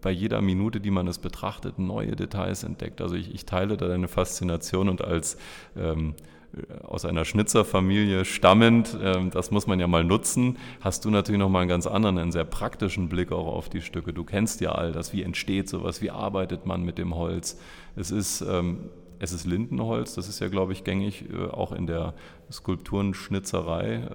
bei 0.00 0.10
jeder 0.10 0.42
Minute, 0.42 0.80
die 0.80 0.90
man 0.90 1.08
es 1.08 1.18
betrachtet, 1.18 1.78
neue 1.78 2.14
Details 2.14 2.62
entdeckt. 2.62 3.00
Also 3.00 3.14
ich, 3.14 3.34
ich 3.34 3.46
teile 3.46 3.76
da 3.76 3.88
deine 3.88 4.08
Faszination 4.08 4.88
und 4.88 5.02
als 5.02 5.38
ähm, 5.76 6.14
äh, 6.18 6.37
aus 6.82 7.04
einer 7.04 7.24
Schnitzerfamilie 7.24 8.24
stammend, 8.24 8.96
ähm, 9.02 9.30
das 9.30 9.50
muss 9.50 9.66
man 9.66 9.80
ja 9.80 9.86
mal 9.86 10.04
nutzen, 10.04 10.56
hast 10.80 11.04
du 11.04 11.10
natürlich 11.10 11.38
noch 11.38 11.50
mal 11.50 11.60
einen 11.60 11.68
ganz 11.68 11.86
anderen, 11.86 12.18
einen 12.18 12.32
sehr 12.32 12.44
praktischen 12.44 13.08
Blick 13.08 13.32
auch 13.32 13.46
auf 13.46 13.68
die 13.68 13.82
Stücke. 13.82 14.12
Du 14.12 14.24
kennst 14.24 14.60
ja 14.60 14.72
all 14.72 14.92
das, 14.92 15.12
wie 15.12 15.22
entsteht 15.22 15.68
sowas, 15.68 16.00
wie 16.00 16.10
arbeitet 16.10 16.66
man 16.66 16.82
mit 16.82 16.98
dem 16.98 17.14
Holz. 17.14 17.58
Es 17.96 18.10
ist, 18.10 18.40
ähm, 18.40 18.88
es 19.18 19.32
ist 19.32 19.46
Lindenholz, 19.46 20.14
das 20.14 20.28
ist 20.28 20.40
ja, 20.40 20.48
glaube 20.48 20.72
ich, 20.72 20.84
gängig 20.84 21.24
äh, 21.30 21.46
auch 21.48 21.72
in 21.72 21.86
der 21.86 22.14
Skulpturenschnitzerei. 22.50 24.08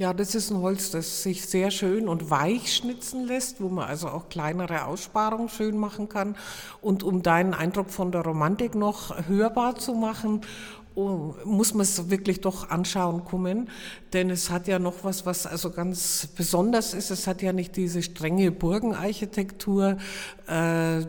Ja, 0.00 0.14
das 0.14 0.36
ist 0.36 0.52
ein 0.52 0.58
Holz, 0.58 0.92
das 0.92 1.24
sich 1.24 1.44
sehr 1.44 1.72
schön 1.72 2.06
und 2.06 2.30
weich 2.30 2.72
schnitzen 2.72 3.24
lässt, 3.26 3.60
wo 3.60 3.68
man 3.68 3.88
also 3.88 4.06
auch 4.06 4.28
kleinere 4.28 4.84
Aussparungen 4.84 5.48
schön 5.48 5.76
machen 5.76 6.08
kann. 6.08 6.36
Und 6.80 7.02
um 7.02 7.24
deinen 7.24 7.52
Eindruck 7.52 7.90
von 7.90 8.12
der 8.12 8.20
Romantik 8.20 8.76
noch 8.76 9.26
hörbar 9.26 9.74
zu 9.74 9.94
machen, 9.94 10.42
oh, 10.94 11.34
muss 11.44 11.74
man 11.74 11.82
es 11.82 12.10
wirklich 12.10 12.40
doch 12.40 12.70
anschauen 12.70 13.24
kommen, 13.24 13.70
denn 14.12 14.30
es 14.30 14.50
hat 14.50 14.68
ja 14.68 14.78
noch 14.78 15.02
was, 15.02 15.26
was 15.26 15.48
also 15.48 15.72
ganz 15.72 16.28
besonders 16.36 16.94
ist. 16.94 17.10
Es 17.10 17.26
hat 17.26 17.42
ja 17.42 17.52
nicht 17.52 17.74
diese 17.74 18.00
strenge 18.00 18.52
Burgenarchitektur, 18.52 19.96
äh, 20.46 21.00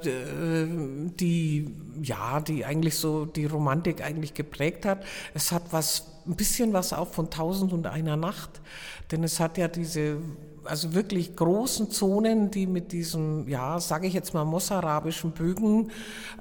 die 1.19 1.75
ja, 2.01 2.39
die 2.39 2.65
eigentlich 2.65 2.95
so 2.95 3.25
die 3.25 3.45
Romantik 3.45 4.01
eigentlich 4.03 4.33
geprägt 4.33 4.85
hat. 4.85 5.03
Es 5.35 5.51
hat 5.51 5.63
was 5.71 6.05
ein 6.29 6.35
bisschen 6.35 6.73
was 6.73 6.93
auch 6.93 7.07
von 7.07 7.29
Tausend 7.29 7.73
und 7.73 7.87
einer 7.87 8.15
Nacht, 8.15 8.61
denn 9.11 9.23
es 9.23 9.39
hat 9.39 9.57
ja 9.57 9.67
diese 9.67 10.17
also 10.65 10.93
wirklich 10.93 11.35
großen 11.35 11.89
Zonen, 11.89 12.51
die 12.51 12.67
mit 12.67 12.91
diesem, 12.91 13.47
ja, 13.47 13.79
sage 13.79 14.07
ich 14.07 14.13
jetzt 14.13 14.33
mal, 14.33 14.45
mossarabischen 14.45 15.31
Bögen, 15.31 15.91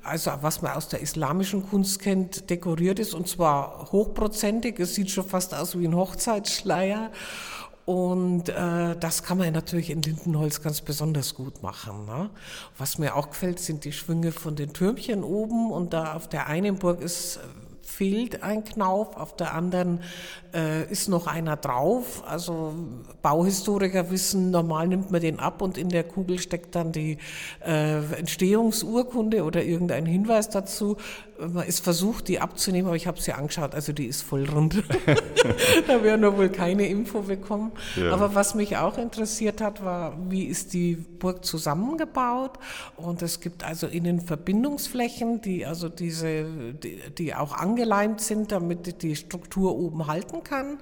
also 0.02 0.30
was 0.42 0.60
man 0.60 0.72
aus 0.72 0.88
der 0.88 1.00
islamischen 1.00 1.66
Kunst 1.68 2.00
kennt, 2.00 2.50
dekoriert 2.50 2.98
ist 2.98 3.14
und 3.14 3.28
zwar 3.28 3.90
hochprozentig. 3.90 4.78
Es 4.78 4.94
sieht 4.94 5.10
schon 5.10 5.24
fast 5.24 5.54
aus 5.54 5.78
wie 5.78 5.86
ein 5.86 5.96
Hochzeitsschleier. 5.96 7.10
Und 7.86 8.50
äh, 8.50 8.96
das 9.00 9.22
kann 9.22 9.38
man 9.38 9.50
natürlich 9.54 9.88
in 9.88 10.02
Lindenholz 10.02 10.60
ganz 10.60 10.82
besonders 10.82 11.34
gut 11.34 11.62
machen. 11.62 12.04
Ne? 12.04 12.28
Was 12.76 12.98
mir 12.98 13.16
auch 13.16 13.30
gefällt, 13.30 13.60
sind 13.60 13.86
die 13.86 13.92
Schwünge 13.92 14.30
von 14.30 14.56
den 14.56 14.74
Türmchen 14.74 15.24
oben. 15.24 15.70
Und 15.72 15.94
da 15.94 16.12
auf 16.12 16.28
der 16.28 16.48
einen 16.48 16.76
Burg 16.76 17.00
ist 17.00 17.40
fehlt 17.88 18.42
ein 18.42 18.64
Knauf, 18.64 19.16
auf 19.16 19.34
der 19.34 19.54
anderen 19.54 20.00
äh, 20.54 20.84
ist 20.90 21.08
noch 21.08 21.26
einer 21.26 21.56
drauf. 21.56 22.22
Also 22.26 22.74
Bauhistoriker 23.22 24.10
wissen, 24.10 24.50
normal 24.50 24.88
nimmt 24.88 25.10
man 25.10 25.20
den 25.20 25.40
ab 25.40 25.62
und 25.62 25.78
in 25.78 25.88
der 25.88 26.04
Kugel 26.04 26.38
steckt 26.38 26.74
dann 26.74 26.92
die 26.92 27.18
äh, 27.66 27.98
Entstehungsurkunde 28.14 29.42
oder 29.42 29.64
irgendein 29.64 30.06
Hinweis 30.06 30.50
dazu. 30.50 30.98
Man 31.38 31.66
ist 31.66 31.84
versucht, 31.84 32.26
die 32.26 32.40
abzunehmen, 32.40 32.88
aber 32.88 32.96
ich 32.96 33.06
habe 33.06 33.20
sie 33.20 33.32
angeschaut, 33.32 33.74
also 33.74 33.92
die 33.92 34.06
ist 34.06 34.22
voll 34.22 34.48
rund. 34.48 34.82
da 35.86 36.02
werden 36.02 36.22
wir 36.22 36.36
wohl 36.36 36.48
keine 36.48 36.88
Info 36.88 37.22
bekommen. 37.22 37.70
Ja. 37.96 38.12
Aber 38.12 38.34
was 38.34 38.56
mich 38.56 38.76
auch 38.76 38.98
interessiert 38.98 39.60
hat, 39.60 39.84
war, 39.84 40.16
wie 40.28 40.44
ist 40.44 40.72
die 40.72 40.96
Burg 40.96 41.44
zusammengebaut? 41.44 42.58
Und 42.96 43.22
es 43.22 43.38
gibt 43.38 43.62
also 43.62 43.86
innen 43.86 44.20
Verbindungsflächen, 44.20 45.40
die 45.40 45.64
also 45.64 45.88
diese, 45.88 46.74
die, 46.74 47.00
die 47.16 47.34
auch 47.34 47.52
angeleimt 47.52 48.20
sind, 48.20 48.50
damit 48.50 49.02
die 49.02 49.14
Struktur 49.14 49.76
oben 49.76 50.08
halten 50.08 50.42
kann. 50.42 50.78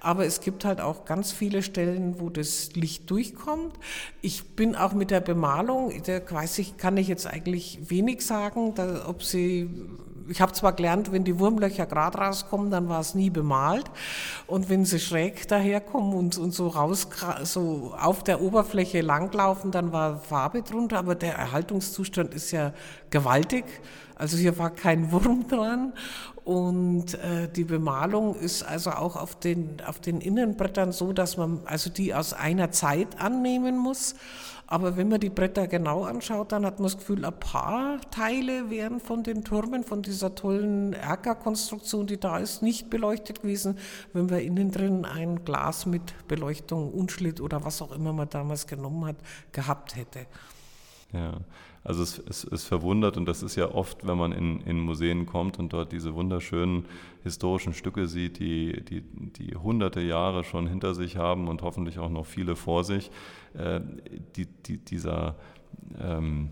Aber 0.00 0.24
es 0.24 0.40
gibt 0.40 0.64
halt 0.64 0.80
auch 0.80 1.04
ganz 1.04 1.32
viele 1.32 1.62
Stellen, 1.62 2.20
wo 2.20 2.30
das 2.30 2.74
Licht 2.74 3.10
durchkommt. 3.10 3.74
Ich 4.20 4.54
bin 4.54 4.76
auch 4.76 4.92
mit 4.92 5.10
der 5.10 5.20
Bemalung, 5.20 5.92
da 6.06 6.20
weiß 6.28 6.58
ich, 6.58 6.76
kann 6.76 6.96
ich 6.96 7.08
jetzt 7.08 7.26
eigentlich 7.26 7.80
wenig 7.88 8.24
sagen, 8.24 8.74
da, 8.74 9.06
ob 9.08 9.22
sie 9.22 9.68
ich 10.28 10.40
habe 10.40 10.52
zwar 10.52 10.72
gelernt, 10.72 11.12
wenn 11.12 11.24
die 11.24 11.38
Wurmlöcher 11.38 11.86
gerade 11.86 12.18
rauskommen, 12.18 12.70
dann 12.70 12.88
war 12.88 13.00
es 13.00 13.14
nie 13.14 13.30
bemalt. 13.30 13.90
Und 14.46 14.68
wenn 14.68 14.84
sie 14.84 15.00
schräg 15.00 15.48
daherkommen 15.48 16.14
und, 16.14 16.38
und 16.38 16.52
so 16.52 16.68
raus, 16.68 17.08
so 17.44 17.94
auf 18.00 18.24
der 18.24 18.40
Oberfläche 18.40 19.00
langlaufen, 19.00 19.70
dann 19.70 19.92
war 19.92 20.18
Farbe 20.20 20.62
drunter. 20.62 20.98
Aber 20.98 21.14
der 21.14 21.34
Erhaltungszustand 21.34 22.34
ist 22.34 22.50
ja 22.50 22.72
gewaltig. 23.10 23.64
Also 24.14 24.36
hier 24.36 24.58
war 24.58 24.70
kein 24.70 25.12
Wurm 25.12 25.46
dran. 25.48 25.92
Und 26.44 27.14
äh, 27.14 27.48
die 27.48 27.64
Bemalung 27.64 28.36
ist 28.36 28.62
also 28.62 28.90
auch 28.90 29.16
auf 29.16 29.34
den, 29.34 29.82
auf 29.84 29.98
den 29.98 30.20
Innenbrettern 30.20 30.92
so, 30.92 31.12
dass 31.12 31.36
man 31.36 31.60
also 31.64 31.90
die 31.90 32.14
aus 32.14 32.32
einer 32.32 32.70
Zeit 32.70 33.20
annehmen 33.20 33.76
muss. 33.76 34.14
Aber 34.68 34.96
wenn 34.96 35.08
man 35.08 35.20
die 35.20 35.30
Bretter 35.30 35.68
genau 35.68 36.04
anschaut, 36.04 36.50
dann 36.50 36.66
hat 36.66 36.80
man 36.80 36.84
das 36.86 36.98
Gefühl, 36.98 37.24
ein 37.24 37.38
paar 37.38 38.00
Teile 38.10 38.68
wären 38.68 38.98
von 38.98 39.22
den 39.22 39.44
Turmen, 39.44 39.84
von 39.84 40.02
dieser 40.02 40.34
tollen 40.34 40.92
Erkerkonstruktion, 40.92 42.06
die 42.06 42.18
da 42.18 42.38
ist, 42.38 42.62
nicht 42.62 42.90
beleuchtet 42.90 43.42
gewesen, 43.42 43.78
wenn 44.12 44.28
wir 44.28 44.40
innen 44.40 44.72
drin 44.72 45.04
ein 45.04 45.44
Glas 45.44 45.86
mit 45.86 46.14
Beleuchtung, 46.26 46.92
Unschlitt 46.92 47.40
oder 47.40 47.64
was 47.64 47.80
auch 47.80 47.92
immer 47.92 48.12
man 48.12 48.28
damals 48.28 48.66
genommen 48.66 49.06
hat, 49.06 49.16
gehabt 49.52 49.94
hätte. 49.94 50.26
Ja, 51.12 51.40
also 51.84 52.02
es, 52.02 52.18
es, 52.18 52.44
es, 52.44 52.64
verwundert 52.64 53.16
und 53.16 53.26
das 53.26 53.44
ist 53.44 53.54
ja 53.54 53.70
oft, 53.70 54.06
wenn 54.06 54.18
man 54.18 54.32
in, 54.32 54.60
in 54.62 54.80
Museen 54.80 55.24
kommt 55.24 55.58
und 55.60 55.72
dort 55.72 55.92
diese 55.92 56.14
wunderschönen 56.14 56.84
historischen 57.22 57.74
Stücke 57.74 58.08
sieht, 58.08 58.40
die, 58.40 58.84
die, 58.84 59.02
die 59.02 59.54
hunderte 59.54 60.00
Jahre 60.00 60.42
schon 60.42 60.66
hinter 60.66 60.94
sich 60.94 61.16
haben 61.16 61.46
und 61.46 61.62
hoffentlich 61.62 62.00
auch 62.00 62.10
noch 62.10 62.26
viele 62.26 62.56
vor 62.56 62.82
sich, 62.82 63.10
äh, 63.54 63.80
die, 64.34 64.46
die, 64.46 64.78
dieser 64.78 65.36
ähm, 66.00 66.50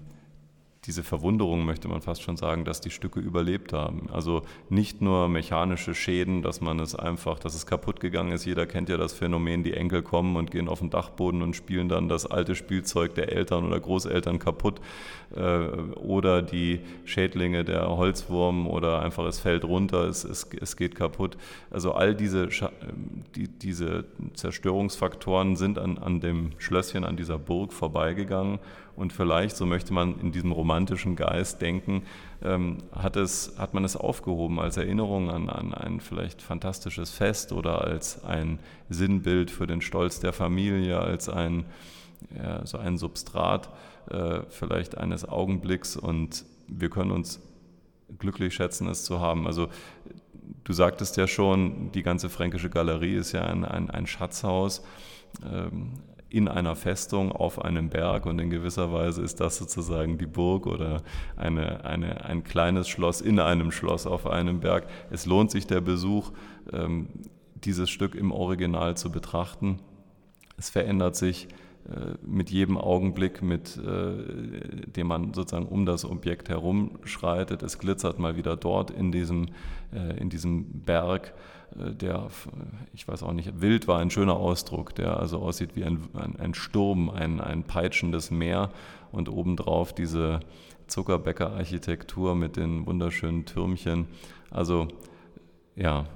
diese 0.86 1.02
Verwunderung, 1.02 1.64
möchte 1.64 1.88
man 1.88 2.02
fast 2.02 2.22
schon 2.22 2.36
sagen, 2.36 2.64
dass 2.64 2.80
die 2.80 2.90
Stücke 2.90 3.20
überlebt 3.20 3.72
haben. 3.72 4.08
Also 4.12 4.42
nicht 4.68 5.00
nur 5.00 5.28
mechanische 5.28 5.94
Schäden, 5.94 6.42
dass 6.42 6.60
man 6.60 6.78
es 6.78 6.94
einfach, 6.94 7.38
dass 7.38 7.54
es 7.54 7.66
kaputt 7.66 8.00
gegangen 8.00 8.32
ist. 8.32 8.44
Jeder 8.44 8.66
kennt 8.66 8.88
ja 8.88 8.98
das 8.98 9.14
Phänomen, 9.14 9.62
die 9.62 9.72
Enkel 9.72 10.02
kommen 10.02 10.36
und 10.36 10.50
gehen 10.50 10.68
auf 10.68 10.80
den 10.80 10.90
Dachboden 10.90 11.42
und 11.42 11.56
spielen 11.56 11.88
dann 11.88 12.08
das 12.08 12.26
alte 12.26 12.54
Spielzeug 12.54 13.14
der 13.14 13.32
Eltern 13.32 13.64
oder 13.64 13.80
Großeltern 13.80 14.38
kaputt. 14.38 14.80
Äh, 15.34 15.68
oder 15.96 16.42
die 16.42 16.80
Schädlinge, 17.04 17.64
der 17.64 17.88
Holzwurm 17.88 18.66
oder 18.66 19.00
einfach 19.00 19.24
es 19.24 19.38
fällt 19.38 19.64
runter, 19.64 20.06
es, 20.06 20.24
es, 20.24 20.48
es 20.60 20.76
geht 20.76 20.94
kaputt. 20.94 21.38
Also 21.70 21.92
all 21.92 22.14
diese, 22.14 22.48
die, 23.34 23.48
diese 23.48 24.04
Zerstörungsfaktoren 24.34 25.56
sind 25.56 25.78
an, 25.78 25.96
an 25.96 26.20
dem 26.20 26.52
Schlösschen, 26.58 27.04
an 27.04 27.16
dieser 27.16 27.38
Burg 27.38 27.72
vorbeigegangen 27.72 28.58
und 28.96 29.12
vielleicht, 29.12 29.56
so 29.56 29.66
möchte 29.66 29.92
man 29.92 30.20
in 30.20 30.32
diesem 30.32 30.52
romantischen 30.52 31.16
Geist 31.16 31.60
denken, 31.60 32.02
ähm, 32.42 32.78
hat, 32.92 33.16
es, 33.16 33.54
hat 33.58 33.74
man 33.74 33.84
es 33.84 33.96
aufgehoben 33.96 34.60
als 34.60 34.76
Erinnerung 34.76 35.30
an, 35.30 35.48
an 35.48 35.74
ein 35.74 36.00
vielleicht 36.00 36.42
fantastisches 36.42 37.10
Fest 37.10 37.52
oder 37.52 37.82
als 37.82 38.24
ein 38.24 38.58
Sinnbild 38.88 39.50
für 39.50 39.66
den 39.66 39.80
Stolz 39.80 40.20
der 40.20 40.32
Familie, 40.32 40.98
als 41.00 41.28
ein 41.28 41.64
ja, 42.36 42.64
so 42.66 42.78
ein 42.78 42.96
Substrat 42.96 43.68
äh, 44.10 44.40
vielleicht 44.48 44.96
eines 44.96 45.28
Augenblicks 45.28 45.96
und 45.96 46.44
wir 46.68 46.90
können 46.90 47.10
uns 47.10 47.40
glücklich 48.18 48.54
schätzen, 48.54 48.88
es 48.88 49.04
zu 49.04 49.20
haben. 49.20 49.46
Also 49.46 49.68
du 50.64 50.72
sagtest 50.72 51.16
ja 51.16 51.26
schon, 51.26 51.92
die 51.92 52.02
ganze 52.02 52.28
Fränkische 52.28 52.70
Galerie 52.70 53.14
ist 53.14 53.32
ja 53.32 53.44
ein, 53.44 53.64
ein, 53.64 53.90
ein 53.90 54.06
Schatzhaus 54.06 54.84
ähm, 55.44 55.92
in 56.34 56.48
einer 56.48 56.74
Festung 56.74 57.30
auf 57.30 57.64
einem 57.64 57.90
Berg 57.90 58.26
und 58.26 58.40
in 58.40 58.50
gewisser 58.50 58.92
Weise 58.92 59.22
ist 59.22 59.38
das 59.38 59.56
sozusagen 59.56 60.18
die 60.18 60.26
Burg 60.26 60.66
oder 60.66 61.02
eine, 61.36 61.84
eine, 61.84 62.24
ein 62.24 62.42
kleines 62.42 62.88
Schloss 62.88 63.20
in 63.20 63.38
einem 63.38 63.70
Schloss 63.70 64.04
auf 64.04 64.26
einem 64.26 64.58
Berg. 64.58 64.88
Es 65.10 65.26
lohnt 65.26 65.52
sich 65.52 65.68
der 65.68 65.80
Besuch, 65.80 66.32
ähm, 66.72 67.08
dieses 67.54 67.88
Stück 67.88 68.16
im 68.16 68.32
Original 68.32 68.96
zu 68.96 69.12
betrachten. 69.12 69.78
Es 70.56 70.70
verändert 70.70 71.14
sich 71.14 71.46
mit 72.22 72.50
jedem 72.50 72.78
Augenblick, 72.78 73.42
mit 73.42 73.76
äh, 73.76 74.86
dem 74.86 75.06
man 75.06 75.34
sozusagen 75.34 75.66
um 75.66 75.84
das 75.84 76.04
Objekt 76.04 76.48
herumschreitet. 76.48 77.62
Es 77.62 77.78
glitzert 77.78 78.18
mal 78.18 78.36
wieder 78.36 78.56
dort 78.56 78.90
in 78.90 79.12
diesem, 79.12 79.48
äh, 79.92 80.16
in 80.18 80.30
diesem 80.30 80.82
Berg, 80.84 81.34
der, 81.76 82.28
ich 82.92 83.08
weiß 83.08 83.24
auch 83.24 83.32
nicht, 83.32 83.60
wild 83.60 83.88
war 83.88 83.98
ein 83.98 84.10
schöner 84.10 84.36
Ausdruck, 84.36 84.94
der 84.94 85.18
also 85.18 85.40
aussieht 85.40 85.74
wie 85.74 85.82
ein, 85.82 86.04
ein, 86.14 86.36
ein 86.38 86.54
Sturm, 86.54 87.10
ein, 87.10 87.40
ein 87.40 87.64
peitschendes 87.64 88.30
Meer 88.30 88.70
und 89.10 89.28
obendrauf 89.28 89.92
diese 89.92 90.38
Zuckerbäcker-Architektur 90.86 92.36
mit 92.36 92.56
den 92.56 92.86
wunderschönen 92.86 93.44
Türmchen. 93.44 94.06
Also 94.50 94.86
ja, 95.74 96.06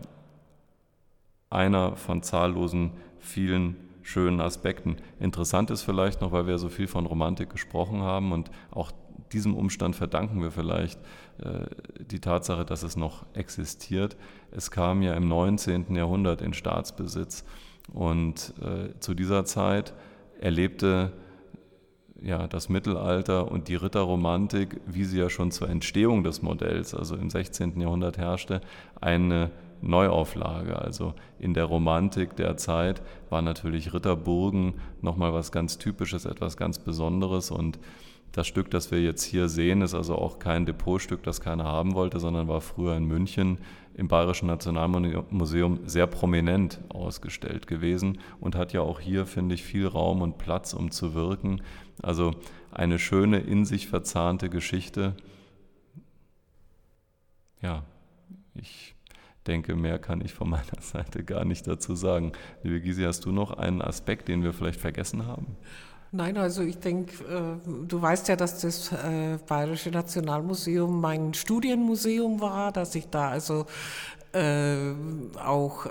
einer 1.51 1.97
von 1.97 2.23
zahllosen 2.23 2.93
vielen 3.19 3.88
schönen 4.09 4.41
Aspekten. 4.41 4.97
Interessant 5.21 5.71
ist 5.71 5.83
vielleicht 5.83 6.23
noch, 6.23 6.33
weil 6.33 6.47
wir 6.47 6.57
so 6.57 6.71
viel 6.71 6.87
von 6.87 7.05
Romantik 7.05 7.51
gesprochen 7.51 8.01
haben 8.01 8.33
und 8.33 8.51
auch 8.71 8.91
diesem 9.33 9.55
Umstand 9.55 9.97
verdanken 9.97 10.41
wir 10.41 10.51
vielleicht 10.51 10.99
äh, 11.43 11.67
die 12.11 12.19
Tatsache, 12.19 12.65
dass 12.65 12.83
es 12.83 12.97
noch 12.97 13.27
existiert. 13.35 14.17
Es 14.51 14.71
kam 14.71 15.03
ja 15.03 15.13
im 15.13 15.29
19. 15.29 15.95
Jahrhundert 15.95 16.41
in 16.41 16.55
Staatsbesitz 16.55 17.45
und 17.93 18.55
äh, 18.63 18.99
zu 18.99 19.13
dieser 19.13 19.45
Zeit 19.45 19.93
erlebte 20.41 21.13
ja, 22.23 22.49
das 22.49 22.71
Mittelalter 22.71 23.53
und 23.53 23.69
die 23.69 23.77
Ritterromantik, 23.77 24.81
wie 24.87 25.05
sie 25.05 25.19
ja 25.19 25.29
schon 25.29 25.51
zur 25.51 25.69
Entstehung 25.69 26.25
des 26.25 26.41
Modells, 26.41 26.95
also 26.95 27.15
im 27.15 27.29
16. 27.29 27.79
Jahrhundert 27.79 28.17
herrschte, 28.17 28.63
eine 29.01 29.51
Neuauflage. 29.81 30.79
Also 30.79 31.15
in 31.39 31.55
der 31.55 31.65
Romantik 31.65 32.37
der 32.37 32.57
Zeit 32.57 33.03
war 33.31 33.43
natürlich 33.43 33.95
Ritterburgen 33.95 34.75
nochmal 35.03 35.33
was 35.33 35.53
ganz 35.53 35.79
Typisches, 35.79 36.25
etwas 36.25 36.57
ganz 36.57 36.79
Besonderes 36.79 37.51
und 37.51 37.79
das 38.33 38.47
Stück, 38.47 38.71
das 38.71 38.91
wir 38.91 39.01
jetzt 39.01 39.25
hier 39.25 39.49
sehen, 39.49 39.81
ist 39.83 39.95
also 39.95 40.15
auch 40.15 40.39
kein 40.39 40.67
Depotstück, 40.67 41.23
das 41.23 41.41
keiner 41.41 41.65
haben 41.65 41.95
wollte, 41.95 42.21
sondern 42.21 42.47
war 42.47 42.61
früher 42.61 42.95
in 42.95 43.05
München 43.05 43.59
im 43.95 44.07
Bayerischen 44.07 44.47
Nationalmuseum 44.47 45.81
sehr 45.87 46.07
prominent 46.07 46.81
ausgestellt 46.89 47.67
gewesen 47.67 48.19
und 48.39 48.55
hat 48.55 48.73
ja 48.73 48.83
auch 48.83 49.01
hier, 49.01 49.27
finde 49.27 49.55
ich, 49.55 49.65
viel 49.65 49.87
Raum 49.87 50.23
und 50.23 50.39
Platz, 50.39 50.73
um 50.75 50.91
zu 50.91 51.15
wirken. 51.15 51.63
Also 52.03 52.33
eine 52.71 52.99
schöne, 52.99 53.39
in 53.39 53.65
sich 53.65 53.89
verzahnte 53.89 54.51
Geschichte. 54.51 55.17
Ja, 57.61 57.83
ich 58.55 58.95
denke, 59.49 59.75
mehr 59.75 59.99
kann 59.99 60.21
ich 60.21 60.33
von 60.33 60.51
meiner 60.57 60.81
Seite 60.81 61.25
gar 61.25 61.45
nicht 61.45 61.67
dazu 61.67 61.95
sagen. 61.95 62.33
Liebe 62.63 62.81
Gysi, 62.81 63.03
hast 63.03 63.25
du 63.25 63.33
noch 63.33 63.53
einen 63.53 63.83
Aspekt, 63.83 64.29
den 64.29 64.45
wir 64.45 64.53
vielleicht 64.53 64.81
vergessen 64.81 65.27
haben? 65.27 65.57
Nein, 66.11 66.39
also 66.39 66.63
ich 66.63 66.79
denke, 66.79 67.23
äh, 67.25 67.87
du 67.87 68.01
weißt 68.01 68.29
ja, 68.29 68.37
dass 68.37 68.63
das 68.63 68.93
äh, 68.93 69.39
Bayerische 69.47 69.91
Nationalmuseum 69.91 71.03
mein 71.03 71.35
Studienmuseum 71.35 72.41
war, 72.41 72.73
dass 72.73 72.95
ich 72.95 73.11
da 73.11 73.29
also 73.29 73.67
äh, 74.33 74.93
auch 75.43 75.87
äh, 75.87 75.91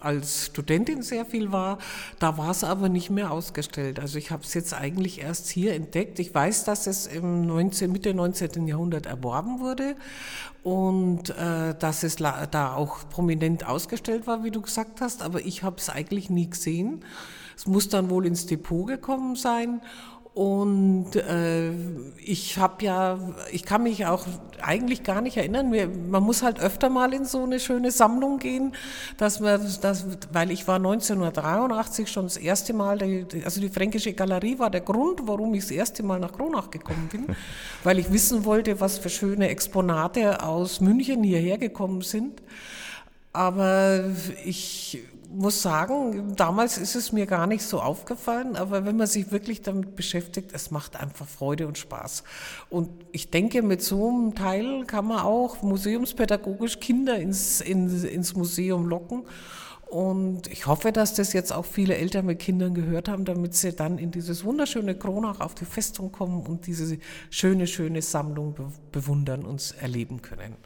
als 0.00 0.46
Studentin 0.46 1.02
sehr 1.02 1.24
viel 1.24 1.52
war. 1.52 1.78
Da 2.18 2.36
war 2.36 2.50
es 2.50 2.64
aber 2.64 2.88
nicht 2.88 3.10
mehr 3.10 3.30
ausgestellt. 3.30 4.00
Also 4.00 4.18
ich 4.18 4.30
habe 4.30 4.42
es 4.42 4.54
jetzt 4.54 4.74
eigentlich 4.74 5.20
erst 5.20 5.48
hier 5.48 5.74
entdeckt. 5.74 6.18
Ich 6.18 6.34
weiß, 6.34 6.64
dass 6.64 6.86
es 6.86 7.06
im 7.06 7.46
19, 7.46 7.92
Mitte 7.92 8.14
19. 8.14 8.66
Jahrhundert 8.66 9.06
erworben 9.06 9.60
wurde 9.60 9.94
und 10.62 11.30
äh, 11.30 11.74
dass 11.78 12.02
es 12.02 12.16
da 12.16 12.74
auch 12.74 13.08
prominent 13.10 13.66
ausgestellt 13.66 14.26
war, 14.26 14.44
wie 14.44 14.50
du 14.50 14.60
gesagt 14.60 15.00
hast, 15.00 15.22
aber 15.22 15.40
ich 15.40 15.62
habe 15.62 15.76
es 15.78 15.88
eigentlich 15.88 16.30
nie 16.30 16.50
gesehen. 16.50 17.04
Es 17.56 17.66
muss 17.66 17.88
dann 17.88 18.10
wohl 18.10 18.26
ins 18.26 18.46
Depot 18.46 18.86
gekommen 18.86 19.34
sein 19.34 19.80
und 20.38 21.16
äh, 21.16 21.72
ich 22.24 22.58
habe 22.58 22.84
ja, 22.84 23.18
ich 23.50 23.64
kann 23.64 23.82
mich 23.82 24.06
auch 24.06 24.24
eigentlich 24.62 25.02
gar 25.02 25.20
nicht 25.20 25.36
erinnern. 25.36 25.74
Man 26.08 26.22
muss 26.22 26.44
halt 26.44 26.60
öfter 26.60 26.90
mal 26.90 27.12
in 27.12 27.24
so 27.24 27.42
eine 27.42 27.58
schöne 27.58 27.90
Sammlung 27.90 28.38
gehen, 28.38 28.72
dass 29.16 29.40
man, 29.40 29.60
das, 29.80 30.06
weil 30.32 30.52
ich 30.52 30.68
war 30.68 30.76
1983 30.76 32.08
schon 32.08 32.26
das 32.26 32.36
erste 32.36 32.72
Mal, 32.72 33.00
also 33.44 33.60
die 33.60 33.68
Fränkische 33.68 34.12
Galerie 34.12 34.60
war 34.60 34.70
der 34.70 34.82
Grund, 34.82 35.22
warum 35.24 35.54
ich 35.54 35.62
das 35.62 35.72
erste 35.72 36.04
Mal 36.04 36.20
nach 36.20 36.30
Kronach 36.30 36.70
gekommen 36.70 37.08
bin, 37.10 37.26
weil 37.82 37.98
ich 37.98 38.12
wissen 38.12 38.44
wollte, 38.44 38.78
was 38.78 38.98
für 38.98 39.10
schöne 39.10 39.48
Exponate 39.48 40.44
aus 40.44 40.80
München 40.80 41.24
hierher 41.24 41.58
gekommen 41.58 42.02
sind. 42.02 42.42
Aber 43.32 44.04
ich 44.44 45.02
muss 45.30 45.62
sagen, 45.62 46.34
damals 46.36 46.78
ist 46.78 46.94
es 46.94 47.12
mir 47.12 47.26
gar 47.26 47.46
nicht 47.46 47.62
so 47.62 47.80
aufgefallen, 47.80 48.56
aber 48.56 48.86
wenn 48.86 48.96
man 48.96 49.06
sich 49.06 49.30
wirklich 49.30 49.62
damit 49.62 49.94
beschäftigt, 49.94 50.52
es 50.54 50.70
macht 50.70 50.96
einfach 50.96 51.26
Freude 51.26 51.66
und 51.66 51.76
Spaß. 51.76 52.24
Und 52.70 52.88
ich 53.12 53.30
denke, 53.30 53.62
mit 53.62 53.82
so 53.82 54.08
einem 54.08 54.34
Teil 54.34 54.84
kann 54.86 55.06
man 55.06 55.20
auch 55.20 55.62
museumspädagogisch 55.62 56.80
Kinder 56.80 57.16
ins, 57.16 57.60
ins, 57.60 58.04
ins 58.04 58.34
Museum 58.34 58.86
locken. 58.86 59.24
Und 59.86 60.48
ich 60.48 60.66
hoffe, 60.66 60.92
dass 60.92 61.14
das 61.14 61.32
jetzt 61.32 61.52
auch 61.52 61.64
viele 61.64 61.96
Eltern 61.96 62.26
mit 62.26 62.38
Kindern 62.38 62.74
gehört 62.74 63.08
haben, 63.08 63.24
damit 63.24 63.54
sie 63.54 63.72
dann 63.72 63.96
in 63.96 64.10
dieses 64.10 64.44
wunderschöne 64.44 64.94
Kronach 64.94 65.40
auf 65.40 65.54
die 65.54 65.64
Festung 65.64 66.12
kommen 66.12 66.42
und 66.46 66.66
diese 66.66 66.98
schöne, 67.30 67.66
schöne 67.66 68.02
Sammlung 68.02 68.54
bewundern 68.92 69.44
und 69.44 69.74
erleben 69.80 70.20
können. 70.20 70.56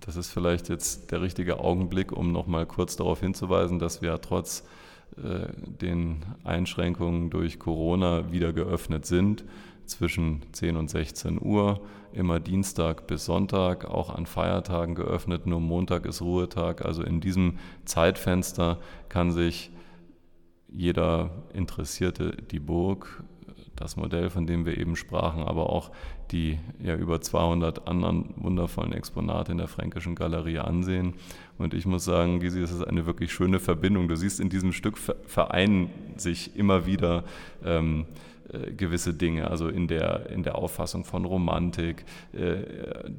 Das 0.00 0.16
ist 0.16 0.30
vielleicht 0.30 0.68
jetzt 0.68 1.10
der 1.10 1.20
richtige 1.20 1.60
Augenblick, 1.60 2.12
um 2.12 2.32
nochmal 2.32 2.66
kurz 2.66 2.96
darauf 2.96 3.20
hinzuweisen, 3.20 3.78
dass 3.78 4.00
wir 4.02 4.20
trotz 4.20 4.64
äh, 5.16 5.48
den 5.56 6.24
Einschränkungen 6.44 7.30
durch 7.30 7.58
Corona 7.58 8.30
wieder 8.30 8.52
geöffnet 8.52 9.06
sind 9.06 9.44
zwischen 9.86 10.42
10 10.52 10.76
und 10.76 10.90
16 10.90 11.40
Uhr, 11.40 11.80
immer 12.12 12.40
Dienstag 12.40 13.06
bis 13.06 13.24
Sonntag, 13.24 13.86
auch 13.86 14.14
an 14.14 14.26
Feiertagen 14.26 14.94
geöffnet, 14.94 15.46
nur 15.46 15.60
Montag 15.60 16.06
ist 16.06 16.20
Ruhetag. 16.20 16.84
Also 16.84 17.02
in 17.02 17.20
diesem 17.20 17.58
Zeitfenster 17.84 18.78
kann 19.08 19.32
sich 19.32 19.70
jeder 20.68 21.30
Interessierte 21.54 22.36
die 22.50 22.60
Burg 22.60 23.24
das 23.78 23.96
Modell, 23.96 24.30
von 24.30 24.46
dem 24.46 24.66
wir 24.66 24.76
eben 24.76 24.96
sprachen, 24.96 25.42
aber 25.42 25.70
auch 25.70 25.90
die 26.30 26.58
ja 26.82 26.96
über 26.96 27.20
200 27.20 27.86
anderen 27.86 28.34
wundervollen 28.36 28.92
Exponate 28.92 29.52
in 29.52 29.58
der 29.58 29.68
Fränkischen 29.68 30.14
Galerie 30.14 30.58
ansehen. 30.58 31.14
Und 31.58 31.74
ich 31.74 31.86
muss 31.86 32.04
sagen, 32.04 32.40
Gysi, 32.40 32.60
es 32.60 32.72
ist 32.72 32.82
eine 32.82 33.06
wirklich 33.06 33.32
schöne 33.32 33.60
Verbindung. 33.60 34.08
Du 34.08 34.16
siehst, 34.16 34.40
in 34.40 34.48
diesem 34.48 34.72
Stück 34.72 34.98
vereinen 34.98 35.90
sich 36.16 36.56
immer 36.56 36.86
wieder 36.86 37.24
ähm, 37.64 38.04
äh, 38.04 38.37
gewisse 38.76 39.12
Dinge, 39.12 39.50
also 39.50 39.68
in 39.68 39.88
der, 39.88 40.30
in 40.30 40.42
der 40.42 40.56
Auffassung 40.56 41.04
von 41.04 41.24
Romantik, 41.24 42.04
äh, 42.32 42.56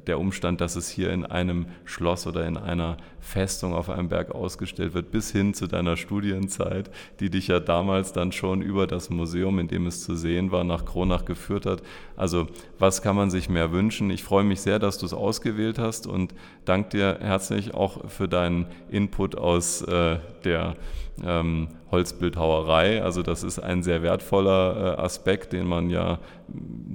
der 0.06 0.18
Umstand, 0.18 0.60
dass 0.60 0.76
es 0.76 0.88
hier 0.88 1.12
in 1.12 1.24
einem 1.24 1.66
Schloss 1.84 2.26
oder 2.26 2.46
in 2.46 2.56
einer 2.56 2.96
Festung 3.20 3.74
auf 3.74 3.90
einem 3.90 4.08
Berg 4.08 4.34
ausgestellt 4.34 4.94
wird, 4.94 5.10
bis 5.10 5.30
hin 5.30 5.54
zu 5.54 5.66
deiner 5.66 5.96
Studienzeit, 5.96 6.90
die 7.20 7.30
dich 7.30 7.48
ja 7.48 7.60
damals 7.60 8.12
dann 8.12 8.32
schon 8.32 8.60
über 8.60 8.86
das 8.86 9.10
Museum, 9.10 9.58
in 9.58 9.68
dem 9.68 9.86
es 9.86 10.02
zu 10.02 10.16
sehen 10.16 10.50
war, 10.50 10.64
nach 10.64 10.84
Kronach 10.84 11.24
geführt 11.24 11.66
hat. 11.66 11.82
Also 12.16 12.48
was 12.78 13.02
kann 13.02 13.14
man 13.14 13.30
sich 13.30 13.48
mehr 13.48 13.72
wünschen? 13.72 14.10
Ich 14.10 14.24
freue 14.24 14.44
mich 14.44 14.60
sehr, 14.60 14.78
dass 14.78 14.98
du 14.98 15.06
es 15.06 15.14
ausgewählt 15.14 15.78
hast 15.78 16.06
und 16.06 16.34
danke 16.64 16.90
dir 16.90 17.18
herzlich 17.20 17.74
auch 17.74 18.10
für 18.10 18.26
deinen 18.26 18.66
Input 18.90 19.36
aus 19.36 19.82
äh, 19.82 20.18
der 20.44 20.76
ähm, 21.24 21.68
Holzbildhauerei. 21.90 23.02
Also 23.02 23.22
das 23.22 23.42
ist 23.42 23.58
ein 23.58 23.82
sehr 23.82 24.02
wertvoller 24.02 24.96
äh, 24.98 25.00
Aspekt, 25.00 25.19
den 25.24 25.66
man 25.66 25.90
ja 25.90 26.18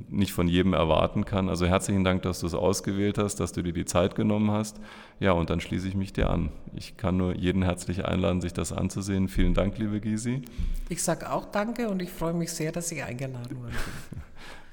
nicht 0.09 0.33
von 0.33 0.47
jedem 0.47 0.73
erwarten 0.73 1.25
kann. 1.25 1.49
Also 1.49 1.65
herzlichen 1.65 2.03
Dank, 2.03 2.21
dass 2.23 2.39
du 2.39 2.47
es 2.47 2.53
ausgewählt 2.53 3.17
hast, 3.17 3.39
dass 3.39 3.51
du 3.51 3.61
dir 3.61 3.73
die 3.73 3.85
Zeit 3.85 4.15
genommen 4.15 4.51
hast. 4.51 4.79
Ja, 5.19 5.31
und 5.31 5.49
dann 5.49 5.59
schließe 5.59 5.87
ich 5.87 5.95
mich 5.95 6.13
dir 6.13 6.29
an. 6.29 6.49
Ich 6.75 6.97
kann 6.97 7.17
nur 7.17 7.35
jeden 7.35 7.63
herzlich 7.63 8.05
einladen, 8.05 8.41
sich 8.41 8.53
das 8.53 8.71
anzusehen. 8.73 9.27
Vielen 9.27 9.53
Dank, 9.53 9.77
liebe 9.77 9.99
Gysi. 10.01 10.41
Ich 10.89 11.03
sage 11.03 11.31
auch 11.31 11.45
Danke 11.45 11.89
und 11.89 12.01
ich 12.01 12.11
freue 12.11 12.33
mich 12.33 12.51
sehr, 12.51 12.71
dass 12.71 12.91
ich 12.91 13.03
eingeladen 13.03 13.57
wurde. 13.61 13.73